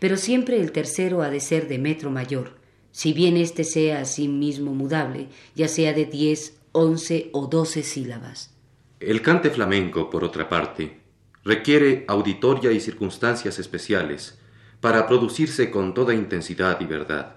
Pero 0.00 0.16
siempre 0.16 0.60
el 0.60 0.72
tercero 0.72 1.22
ha 1.22 1.30
de 1.30 1.38
ser 1.38 1.68
de 1.68 1.78
metro 1.78 2.10
mayor, 2.10 2.56
si 2.90 3.12
bien 3.12 3.36
éste 3.36 3.62
sea 3.62 4.00
a 4.00 4.06
sí 4.06 4.26
mismo 4.26 4.74
mudable, 4.74 5.28
ya 5.54 5.68
sea 5.68 5.92
de 5.92 6.04
diez, 6.04 6.58
once 6.72 7.30
o 7.32 7.46
doce 7.46 7.84
sílabas. 7.84 8.52
El 8.98 9.22
cante 9.22 9.50
flamenco, 9.50 10.10
por 10.10 10.24
otra 10.24 10.48
parte, 10.48 10.98
requiere 11.44 12.04
auditoria 12.08 12.72
y 12.72 12.80
circunstancias 12.80 13.60
especiales 13.60 14.41
para 14.82 15.06
producirse 15.06 15.70
con 15.70 15.94
toda 15.94 16.12
intensidad 16.12 16.80
y 16.80 16.86
verdad. 16.86 17.36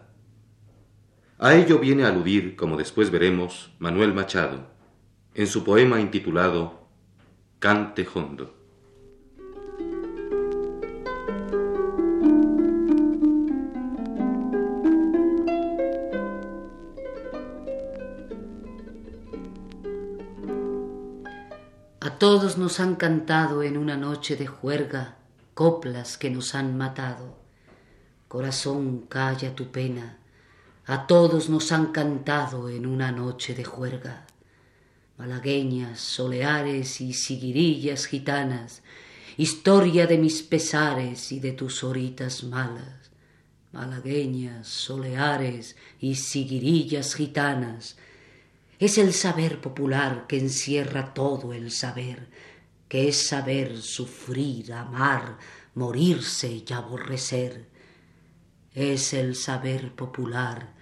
A 1.38 1.54
ello 1.54 1.78
viene 1.78 2.04
a 2.04 2.08
aludir, 2.08 2.56
como 2.56 2.76
después 2.76 3.12
veremos, 3.12 3.72
Manuel 3.78 4.16
Machado, 4.16 4.66
en 5.36 5.46
su 5.46 5.64
poema 5.64 6.02
intitulado 6.02 6.88
Cante 7.60 8.08
Hondo. 8.12 8.56
A 22.00 22.18
todos 22.18 22.58
nos 22.58 22.80
han 22.80 22.96
cantado 22.96 23.62
en 23.62 23.78
una 23.78 23.98
noche 23.98 24.36
de 24.36 24.48
juerga 24.48 25.20
coplas 25.56 26.18
que 26.18 26.30
nos 26.30 26.54
han 26.54 26.78
matado. 26.78 27.38
Corazón, 28.28 29.06
calla 29.08 29.56
tu 29.56 29.72
pena. 29.72 30.20
A 30.86 31.08
todos 31.08 31.50
nos 31.50 31.72
han 31.72 31.94
cantado 31.94 32.70
en 32.70 32.86
una 32.86 33.12
noche 33.14 33.56
de 33.56 33.64
juerga. 33.64 34.28
Malagueñas, 35.18 36.02
soleares 36.02 37.00
y 37.00 37.14
siguirillas 37.14 38.06
gitanas, 38.06 38.84
historia 39.38 40.08
de 40.08 40.18
mis 40.18 40.44
pesares 40.44 41.32
y 41.32 41.40
de 41.40 41.54
tus 41.54 41.86
horitas 41.86 42.44
malas. 42.44 43.12
Malagueñas, 43.72 44.68
soleares 44.68 45.78
y 46.02 46.16
siguirillas 46.16 47.16
gitanas, 47.16 47.96
es 48.78 48.98
el 48.98 49.14
saber 49.14 49.62
popular 49.62 50.26
que 50.28 50.38
encierra 50.38 51.14
todo 51.14 51.54
el 51.54 51.72
saber, 51.72 52.28
que 52.88 53.08
es 53.08 53.28
saber 53.28 53.82
sufrir, 53.82 54.74
amar, 54.74 55.38
morirse 55.74 56.64
y 56.68 56.74
aborrecer. 56.74 57.68
Es 58.74 59.14
el 59.14 59.36
saber 59.36 59.94
popular 59.94 60.74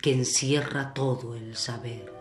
que 0.00 0.12
encierra 0.12 0.94
todo 0.94 1.36
el 1.36 1.56
saber. 1.56 2.12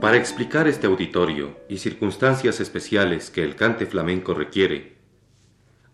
Para 0.00 0.18
explicar 0.18 0.68
este 0.68 0.86
auditorio 0.86 1.58
y 1.66 1.78
circunstancias 1.78 2.60
especiales 2.60 3.30
que 3.30 3.42
el 3.42 3.56
cante 3.56 3.86
flamenco 3.86 4.34
requiere, 4.34 4.93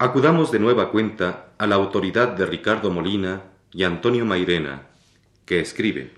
acudamos 0.01 0.51
de 0.51 0.59
nueva 0.59 0.91
cuenta 0.91 1.53
a 1.59 1.67
la 1.67 1.75
autoridad 1.75 2.29
de 2.29 2.47
Ricardo 2.47 2.91
Molina 2.91 3.43
y 3.71 3.83
Antonio 3.83 4.25
Mairena, 4.25 4.87
que 5.45 5.61
escribe. 5.61 6.13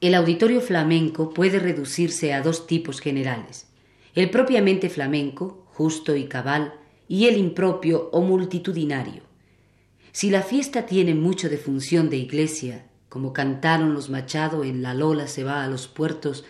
El 0.00 0.14
auditorio 0.14 0.60
flamenco 0.60 1.34
puede 1.34 1.58
reducirse 1.58 2.32
a 2.32 2.42
dos 2.42 2.68
tipos 2.68 3.00
generales, 3.00 3.66
el 4.14 4.30
propiamente 4.30 4.88
flamenco, 4.88 5.66
justo 5.72 6.14
y 6.14 6.28
cabal, 6.28 6.74
y 7.08 7.26
el 7.26 7.38
impropio 7.38 8.08
o 8.12 8.20
multitudinario. 8.20 9.22
Si 10.12 10.30
la 10.30 10.42
fiesta 10.42 10.86
tiene 10.86 11.16
mucho 11.16 11.48
de 11.48 11.58
función 11.58 12.10
de 12.10 12.18
iglesia, 12.18 12.86
como 13.08 13.32
cantaron 13.32 13.94
los 13.94 14.10
Machado 14.10 14.62
en 14.62 14.80
La 14.80 14.94
Lola 14.94 15.26
se 15.26 15.42
va 15.42 15.64
a 15.64 15.68
los 15.68 15.88
puertos, 15.88 16.44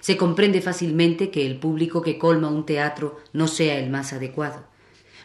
se 0.00 0.16
comprende 0.16 0.62
fácilmente 0.62 1.30
que 1.30 1.44
el 1.44 1.58
público 1.58 2.00
que 2.00 2.16
colma 2.16 2.48
un 2.48 2.64
teatro 2.64 3.18
no 3.34 3.48
sea 3.48 3.78
el 3.78 3.90
más 3.90 4.14
adecuado, 4.14 4.64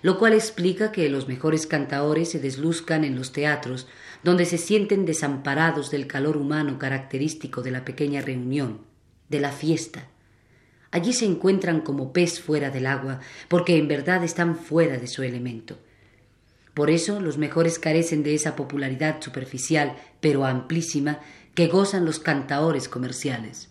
lo 0.02 0.18
cual 0.18 0.34
explica 0.34 0.92
que 0.92 1.10
los 1.10 1.28
mejores 1.28 1.68
cantaores 1.68 2.32
se 2.32 2.40
desluzcan 2.40 3.04
en 3.04 3.16
los 3.16 3.32
teatros, 3.32 3.88
donde 4.24 4.46
se 4.46 4.58
sienten 4.58 5.06
desamparados 5.06 5.92
del 5.92 6.08
calor 6.08 6.38
humano 6.38 6.80
característico 6.80 7.62
de 7.62 7.72
la 7.72 7.86
pequeña 7.86 8.22
reunión, 8.22 8.82
de 9.30 9.40
la 9.40 9.52
fiesta. 9.52 10.08
Allí 10.92 11.14
se 11.14 11.26
encuentran 11.26 11.82
como 11.82 12.12
pez 12.12 12.42
fuera 12.42 12.70
del 12.70 12.86
agua, 12.86 13.20
porque 13.48 13.78
en 13.78 13.88
verdad 13.88 14.24
están 14.24 14.58
fuera 14.58 14.98
de 14.98 15.08
su 15.08 15.24
elemento. 15.24 15.78
Por 16.74 16.90
eso 16.90 17.20
los 17.20 17.38
mejores 17.38 17.80
carecen 17.80 18.24
de 18.24 18.34
esa 18.34 18.56
popularidad 18.56 19.22
superficial, 19.22 19.98
pero 20.20 20.46
amplísima, 20.46 21.20
que 21.54 21.68
gozan 21.68 22.06
los 22.06 22.20
cantaores 22.20 22.88
comerciales. 22.88 23.70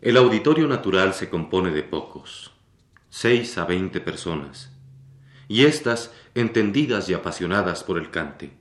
El 0.00 0.16
auditorio 0.18 0.68
natural 0.68 1.14
se 1.14 1.30
compone 1.30 1.70
de 1.70 1.82
pocos, 1.82 2.52
seis 3.08 3.56
a 3.56 3.64
veinte 3.64 4.00
personas, 4.00 4.75
y 5.48 5.64
éstas 5.64 6.12
entendidas 6.34 7.08
y 7.08 7.14
apasionadas 7.14 7.84
por 7.84 7.98
el 7.98 8.10
cante. 8.10 8.52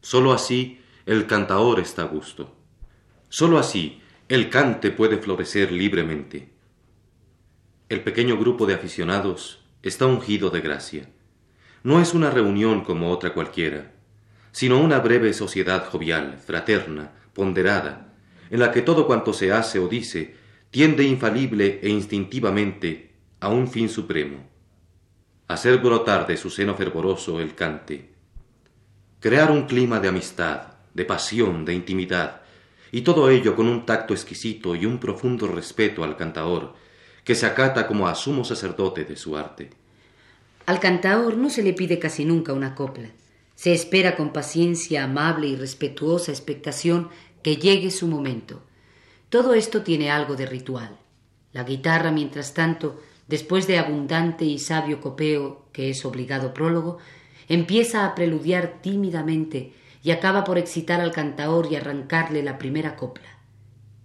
Sólo 0.00 0.32
así 0.32 0.80
el 1.06 1.26
cantaor 1.26 1.80
está 1.80 2.02
a 2.02 2.06
gusto. 2.06 2.56
Sólo 3.28 3.58
así 3.58 4.00
el 4.28 4.50
cante 4.50 4.90
puede 4.90 5.18
florecer 5.18 5.70
libremente. 5.72 6.50
El 7.88 8.02
pequeño 8.02 8.38
grupo 8.38 8.66
de 8.66 8.74
aficionados 8.74 9.64
está 9.82 10.06
ungido 10.06 10.50
de 10.50 10.60
gracia. 10.60 11.10
No 11.82 12.00
es 12.00 12.14
una 12.14 12.30
reunión 12.30 12.82
como 12.82 13.10
otra 13.10 13.34
cualquiera, 13.34 13.92
sino 14.52 14.80
una 14.80 15.00
breve 15.00 15.34
sociedad 15.34 15.86
jovial, 15.86 16.38
fraterna, 16.38 17.12
ponderada, 17.34 18.14
en 18.50 18.60
la 18.60 18.72
que 18.72 18.82
todo 18.82 19.06
cuanto 19.06 19.32
se 19.32 19.52
hace 19.52 19.78
o 19.78 19.88
dice 19.88 20.36
tiende 20.70 21.04
infalible 21.04 21.80
e 21.82 21.88
instintivamente 21.88 23.12
a 23.40 23.48
un 23.48 23.68
fin 23.68 23.88
supremo, 23.88 24.48
hacer 25.48 25.78
brotar 25.78 26.26
de 26.26 26.36
su 26.36 26.50
seno 26.50 26.74
fervoroso 26.74 27.40
el 27.40 27.54
cante, 27.54 28.10
crear 29.20 29.50
un 29.50 29.66
clima 29.66 30.00
de 30.00 30.08
amistad, 30.08 30.74
de 30.94 31.04
pasión, 31.04 31.64
de 31.64 31.74
intimidad, 31.74 32.42
y 32.92 33.02
todo 33.02 33.28
ello 33.28 33.56
con 33.56 33.66
un 33.66 33.84
tacto 33.84 34.14
exquisito 34.14 34.74
y 34.76 34.86
un 34.86 34.98
profundo 34.98 35.48
respeto 35.48 36.04
al 36.04 36.16
cantador, 36.16 36.74
que 37.24 37.34
se 37.34 37.46
acata 37.46 37.86
como 37.86 38.06
a 38.06 38.14
sumo 38.14 38.44
sacerdote 38.44 39.04
de 39.04 39.16
su 39.16 39.36
arte. 39.36 39.70
Al 40.66 40.80
cantador 40.80 41.36
no 41.36 41.50
se 41.50 41.62
le 41.62 41.72
pide 41.72 41.98
casi 41.98 42.24
nunca 42.24 42.52
una 42.52 42.74
copla. 42.74 43.10
Se 43.54 43.72
espera 43.72 44.16
con 44.16 44.32
paciencia 44.32 45.04
amable 45.04 45.48
y 45.48 45.56
respetuosa 45.56 46.32
expectación 46.32 47.08
que 47.42 47.56
llegue 47.56 47.90
su 47.90 48.06
momento. 48.06 48.62
Todo 49.28 49.54
esto 49.54 49.82
tiene 49.82 50.10
algo 50.10 50.36
de 50.36 50.46
ritual. 50.46 50.96
La 51.52 51.64
guitarra, 51.64 52.10
mientras 52.10 52.54
tanto, 52.54 53.00
después 53.28 53.66
de 53.66 53.78
abundante 53.78 54.44
y 54.44 54.58
sabio 54.58 55.00
copeo, 55.00 55.66
que 55.72 55.90
es 55.90 56.04
obligado 56.04 56.54
prólogo, 56.54 56.98
empieza 57.48 58.06
a 58.06 58.14
preludiar 58.14 58.80
tímidamente 58.82 59.72
y 60.02 60.10
acaba 60.10 60.44
por 60.44 60.58
excitar 60.58 61.00
al 61.00 61.12
cantaor 61.12 61.68
y 61.70 61.76
arrancarle 61.76 62.42
la 62.42 62.58
primera 62.58 62.96
copla. 62.96 63.38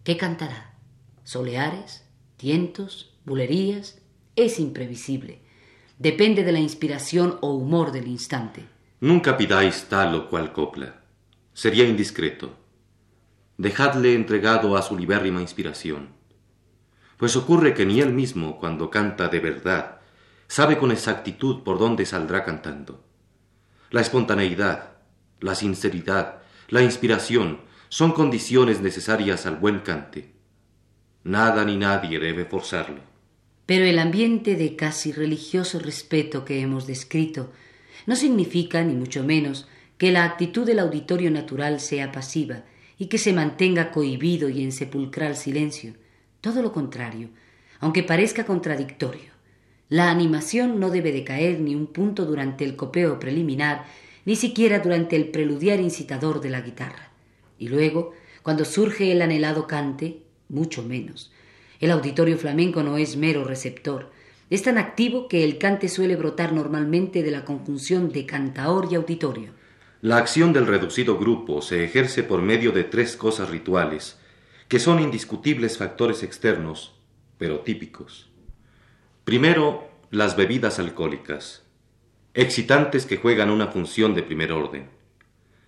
¿Qué 0.03 0.17
cantará? 0.17 0.75
¿Soleares? 1.23 2.05
¿Tientos? 2.38 3.17
¿Bulerías? 3.25 4.01
Es 4.36 4.60
imprevisible. 4.60 5.41
Depende 5.97 6.43
de 6.43 6.53
la 6.53 6.60
inspiración 6.60 7.38
o 7.41 7.53
humor 7.53 7.91
del 7.91 8.08
instante. 8.08 8.65
Nunca 9.01 9.38
pidáis 9.38 9.86
tal 9.89 10.15
o 10.15 10.29
cual 10.29 10.53
copla. 10.53 11.01
Sería 11.53 11.86
indiscreto 11.86 12.60
dejadle 13.60 14.15
entregado 14.15 14.77
a 14.77 14.82
su 14.82 14.97
libérrima 14.97 15.41
inspiración. 15.41 16.08
Pues 17.19 17.36
ocurre 17.36 17.73
que 17.73 17.86
ni 17.86 17.99
él 17.99 18.13
mismo, 18.13 18.58
cuando 18.58 18.89
canta 18.89 19.27
de 19.27 19.41
verdad, 19.41 19.99
sabe 20.47 20.77
con 20.77 20.89
exactitud 20.89 21.63
por 21.63 21.77
dónde 21.77 22.05
saldrá 22.05 22.45
cantando. 22.45 23.03
La 23.91 23.99
espontaneidad, 23.99 24.93
la 25.41 25.53
sinceridad, 25.53 26.43
la 26.69 26.82
inspiración 26.82 27.60
son 27.89 28.13
condiciones 28.13 28.79
necesarias 28.79 29.45
al 29.45 29.58
buen 29.58 29.79
cante. 29.79 30.32
Nada 31.25 31.65
ni 31.65 31.75
nadie 31.75 32.19
debe 32.19 32.45
forzarlo. 32.45 33.01
Pero 33.65 33.84
el 33.84 33.99
ambiente 33.99 34.55
de 34.55 34.77
casi 34.77 35.12
religioso 35.12 35.77
respeto 35.79 36.45
que 36.45 36.62
hemos 36.62 36.88
descrito 36.88 37.51
no 38.05 38.15
significa, 38.15 38.82
ni 38.82 38.93
mucho 38.93 39.25
menos, 39.25 39.67
que 39.97 40.13
la 40.13 40.23
actitud 40.23 40.65
del 40.65 40.79
auditorio 40.79 41.32
natural 41.32 41.82
sea 41.82 42.13
pasiva 42.13 42.63
y 42.97 43.08
que 43.08 43.17
se 43.17 43.34
mantenga 43.34 43.91
cohibido 43.91 44.47
y 44.47 44.63
en 44.63 44.71
sepulcral 44.71 45.36
silencio. 45.36 45.95
Todo 46.41 46.62
lo 46.62 46.71
contrario, 46.71 47.30
aunque 47.80 48.04
parezca 48.04 48.45
contradictorio. 48.45 49.32
La 49.89 50.12
animación 50.12 50.80
no 50.80 50.89
debe 50.89 51.12
decaer 51.12 51.60
ni 51.60 51.75
un 51.75 51.88
punto 51.88 52.25
durante 52.25 52.63
el 52.63 52.75
copeo 52.75 53.19
preliminar, 53.19 53.86
ni 54.25 54.36
siquiera 54.36 54.80
durante 54.80 55.15
el 55.15 55.30
preludiar 55.30 55.80
incitador 55.80 56.41
de 56.41 56.49
la 56.52 56.62
guitarra. 56.62 57.12
Y 57.58 57.67
luego, 57.67 58.13
cuando 58.43 58.65
surge 58.65 59.12
el 59.12 59.21
anhelado 59.21 59.67
cante, 59.67 60.21
mucho 60.47 60.84
menos. 60.84 61.32
El 61.80 61.91
auditorio 61.91 62.38
flamenco 62.38 62.84
no 62.84 62.97
es 62.97 63.17
mero 63.17 63.43
receptor. 63.43 64.12
Es 64.49 64.63
tan 64.63 64.78
activo 64.78 65.28
que 65.28 65.43
el 65.43 65.58
cante 65.58 65.89
suele 65.89 66.15
brotar 66.15 66.54
normalmente 66.54 67.23
de 67.23 67.32
la 67.32 67.45
conjunción 67.45 68.12
de 68.12 68.25
cantaor 68.25 68.88
y 68.91 68.95
auditorio. 68.95 69.52
La 70.02 70.17
acción 70.17 70.54
del 70.54 70.67
reducido 70.67 71.17
grupo 71.17 71.62
se 71.62 71.84
ejerce 71.84 72.23
por 72.23 72.41
medio 72.41 72.71
de 72.71 72.84
tres 72.84 73.17
cosas 73.17 73.49
rituales, 73.49 74.17
que 74.69 74.79
son 74.79 75.01
indiscutibles 75.01 75.79
factores 75.79 76.21
externos, 76.21 76.93
pero 77.39 77.62
típicos. 77.62 78.29
Primero, 79.25 79.89
las 80.12 80.36
bebidas 80.38 80.77
alcohólicas, 80.77 81.63
excitantes 82.36 83.08
que 83.08 83.17
juegan 83.17 83.49
una 83.49 83.67
función 83.67 84.13
de 84.13 84.21
primer 84.21 84.51
orden. 84.51 84.88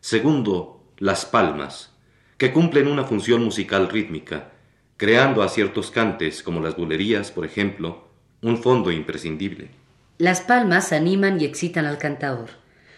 Segundo, 0.02 0.84
las 1.00 1.26
palmas, 1.26 1.98
que 2.38 2.54
cumplen 2.54 2.88
una 2.88 3.04
función 3.04 3.44
musical 3.44 3.90
rítmica, 3.90 4.52
creando 4.98 5.42
a 5.42 5.50
ciertos 5.50 5.90
cantes, 5.90 6.44
como 6.44 6.60
las 6.60 6.78
bulerías, 6.78 7.32
por 7.32 7.44
ejemplo, 7.44 8.08
un 8.44 8.62
fondo 8.62 8.92
imprescindible. 8.92 9.72
Las 10.20 10.42
palmas 10.42 10.94
animan 10.94 11.42
y 11.42 11.46
excitan 11.46 11.86
al 11.86 11.98
cantador. 11.98 12.50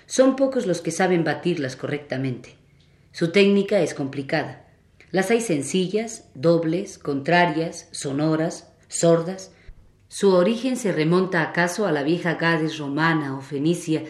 Son 0.05 0.35
pocos 0.35 0.67
los 0.67 0.81
que 0.81 0.91
saben 0.91 1.23
batirlas 1.23 1.77
correctamente. 1.77 2.57
Su 3.13 3.31
técnica 3.31 3.79
es 3.79 3.93
complicada. 3.93 4.62
Las 5.13 5.29
hay 5.29 5.41
sencillas, 5.41 6.27
dobles, 6.33 6.97
contrarias, 6.97 7.87
sonoras, 7.91 8.73
sordas. 8.87 9.53
Su 10.07 10.33
origen 10.33 10.75
se 10.75 10.91
remonta 10.91 11.43
acaso 11.43 11.85
a 11.85 11.91
la 11.91 12.01
vieja 12.01 12.33
Gades 12.33 12.79
romana 12.79 13.37
o 13.37 13.41
fenicia, 13.41 14.05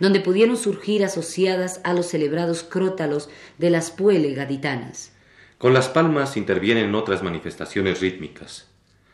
donde 0.00 0.20
pudieron 0.20 0.56
surgir 0.56 1.04
asociadas 1.04 1.82
a 1.84 1.92
los 1.92 2.06
celebrados 2.06 2.62
crótalos 2.62 3.28
de 3.58 3.68
las 3.68 3.90
puele 3.90 4.32
gaditanas. 4.32 5.12
Con 5.58 5.74
las 5.74 5.90
palmas 5.90 6.38
intervienen 6.38 6.94
otras 6.94 7.22
manifestaciones 7.22 8.00
rítmicas, 8.00 8.70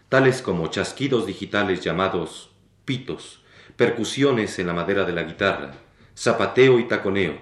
tales 0.09 0.43
como 0.43 0.69
chasquidos 0.69 1.27
digitales 1.27 1.81
llamados 1.81 2.53
pitos, 2.85 3.43
percusiones 3.75 4.61
en 4.61 4.69
la 4.69 4.75
madera 4.75 5.05
de 5.05 5.13
la 5.13 5.25
guitarra, 5.25 5.75
zapateo 6.17 6.79
y 6.79 6.87
taconeo, 6.87 7.37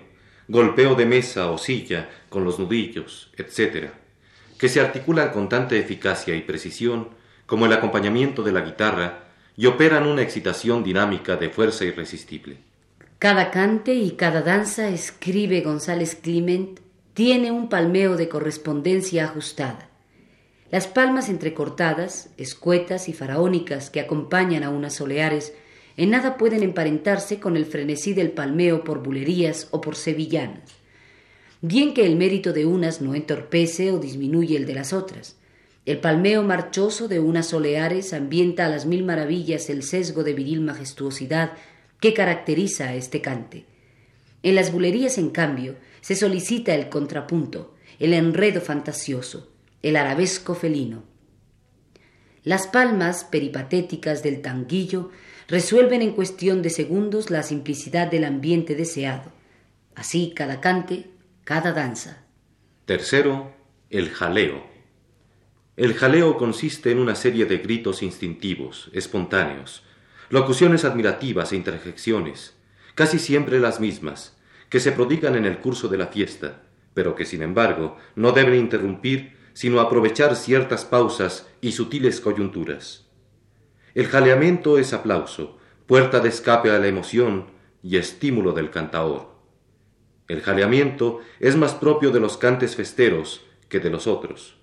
golpeo 0.50 0.96
de 0.96 1.06
mesa 1.06 1.50
o 1.50 1.58
silla 1.58 2.08
con 2.28 2.44
los 2.44 2.58
nudillos, 2.58 3.30
etc., 3.36 3.90
que 4.58 4.68
se 4.68 4.80
articulan 4.80 5.30
con 5.30 5.48
tanta 5.48 5.76
eficacia 5.76 6.34
y 6.34 6.42
precisión 6.42 7.08
como 7.46 7.66
el 7.66 7.72
acompañamiento 7.72 8.42
de 8.42 8.52
la 8.52 8.62
guitarra 8.62 9.24
y 9.56 9.66
operan 9.66 10.06
una 10.06 10.22
excitación 10.22 10.82
dinámica 10.82 11.36
de 11.36 11.50
fuerza 11.50 11.84
irresistible. 11.84 12.58
Cada 13.20 13.50
cante 13.50 13.94
y 13.94 14.12
cada 14.12 14.42
danza, 14.42 14.88
escribe 14.88 15.60
González 15.60 16.16
Clement, 16.16 16.80
tiene 17.14 17.52
un 17.52 17.68
palmeo 17.68 18.16
de 18.16 18.28
correspondencia 18.28 19.26
ajustada. 19.26 19.88
Las 20.70 20.88
palmas 20.88 21.28
entrecortadas, 21.28 22.30
escuetas 22.38 23.08
y 23.08 23.12
faraónicas 23.12 23.90
que 23.90 24.00
acompañan 24.00 24.64
a 24.64 24.70
unas 24.70 24.94
soleares 24.94 25.52
en 26.00 26.08
nada 26.08 26.38
pueden 26.38 26.62
emparentarse 26.62 27.40
con 27.40 27.58
el 27.58 27.66
frenesí 27.66 28.14
del 28.14 28.30
palmeo 28.30 28.84
por 28.84 29.02
bulerías 29.02 29.68
o 29.70 29.82
por 29.82 29.96
sevillanas. 29.96 30.70
Bien 31.60 31.92
que 31.92 32.06
el 32.06 32.16
mérito 32.16 32.54
de 32.54 32.64
unas 32.64 33.02
no 33.02 33.14
entorpece 33.14 33.92
o 33.92 33.98
disminuye 33.98 34.56
el 34.56 34.64
de 34.64 34.72
las 34.72 34.94
otras. 34.94 35.36
El 35.84 35.98
palmeo 35.98 36.42
marchoso 36.42 37.06
de 37.06 37.20
unas 37.20 37.48
soleares 37.48 38.14
ambienta 38.14 38.64
a 38.64 38.70
las 38.70 38.86
mil 38.86 39.04
maravillas 39.04 39.68
el 39.68 39.82
sesgo 39.82 40.24
de 40.24 40.32
viril 40.32 40.62
majestuosidad 40.62 41.52
que 42.00 42.14
caracteriza 42.14 42.88
a 42.88 42.94
este 42.94 43.20
cante. 43.20 43.66
En 44.42 44.54
las 44.54 44.72
bulerías, 44.72 45.18
en 45.18 45.28
cambio, 45.28 45.76
se 46.00 46.16
solicita 46.16 46.74
el 46.74 46.88
contrapunto, 46.88 47.74
el 47.98 48.14
enredo 48.14 48.62
fantasioso, 48.62 49.50
el 49.82 49.96
arabesco 49.96 50.54
felino. 50.54 51.02
Las 52.42 52.68
palmas 52.68 53.24
peripatéticas 53.24 54.22
del 54.22 54.40
tanguillo 54.40 55.10
resuelven 55.50 56.00
en 56.00 56.12
cuestión 56.12 56.62
de 56.62 56.70
segundos 56.70 57.28
la 57.28 57.42
simplicidad 57.42 58.08
del 58.08 58.24
ambiente 58.24 58.76
deseado. 58.76 59.32
Así 59.96 60.32
cada 60.34 60.60
cante, 60.60 61.10
cada 61.42 61.72
danza. 61.72 62.24
Tercero, 62.86 63.52
el 63.90 64.10
jaleo. 64.10 64.64
El 65.76 65.94
jaleo 65.94 66.36
consiste 66.36 66.92
en 66.92 67.00
una 67.00 67.16
serie 67.16 67.46
de 67.46 67.58
gritos 67.58 68.02
instintivos, 68.02 68.90
espontáneos, 68.92 69.82
locuciones 70.28 70.84
admirativas 70.84 71.52
e 71.52 71.56
interjecciones, 71.56 72.54
casi 72.94 73.18
siempre 73.18 73.58
las 73.58 73.80
mismas, 73.80 74.36
que 74.68 74.78
se 74.78 74.92
prodigan 74.92 75.34
en 75.34 75.46
el 75.46 75.58
curso 75.58 75.88
de 75.88 75.98
la 75.98 76.06
fiesta, 76.06 76.62
pero 76.94 77.16
que 77.16 77.24
sin 77.24 77.42
embargo 77.42 77.96
no 78.14 78.30
deben 78.30 78.54
interrumpir 78.54 79.36
sino 79.52 79.80
aprovechar 79.80 80.36
ciertas 80.36 80.84
pausas 80.84 81.48
y 81.60 81.72
sutiles 81.72 82.20
coyunturas. 82.20 83.09
El 83.94 84.06
jaleamiento 84.06 84.78
es 84.78 84.92
aplauso, 84.92 85.58
puerta 85.86 86.20
de 86.20 86.28
escape 86.28 86.70
a 86.70 86.78
la 86.78 86.86
emoción 86.86 87.46
y 87.82 87.96
estímulo 87.96 88.52
del 88.52 88.70
cantaor. 88.70 89.30
El 90.28 90.42
jaleamiento 90.42 91.18
es 91.40 91.56
más 91.56 91.74
propio 91.74 92.12
de 92.12 92.20
los 92.20 92.36
cantes 92.36 92.76
festeros 92.76 93.44
que 93.68 93.80
de 93.80 93.90
los 93.90 94.06
otros. 94.06 94.56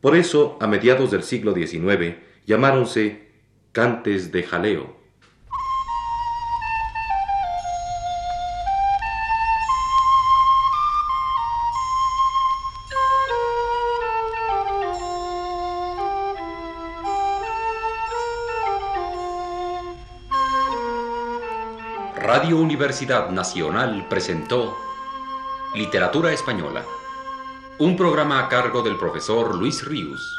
Por 0.00 0.16
eso, 0.16 0.56
a 0.60 0.66
mediados 0.66 1.10
del 1.10 1.22
siglo 1.22 1.54
XIX, 1.54 2.16
llamáronse 2.46 3.28
cantes 3.72 4.32
de 4.32 4.42
jaleo. 4.42 4.96
Universidad 22.60 23.30
Nacional 23.30 24.06
presentó 24.08 24.76
Literatura 25.74 26.30
Española, 26.30 26.84
un 27.78 27.96
programa 27.96 28.38
a 28.38 28.48
cargo 28.50 28.82
del 28.82 28.98
profesor 28.98 29.56
Luis 29.56 29.82
Ríos. 29.86 30.36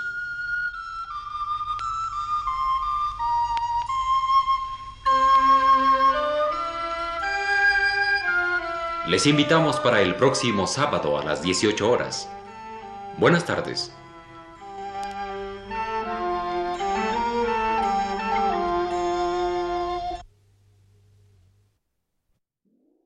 Les 9.07 9.25
invitamos 9.25 9.79
para 9.79 10.01
el 10.01 10.15
próximo 10.15 10.67
sábado 10.67 11.17
a 11.17 11.25
las 11.25 11.41
18 11.41 11.89
horas. 11.89 12.29
Buenas 13.17 13.45
tardes. 13.45 13.91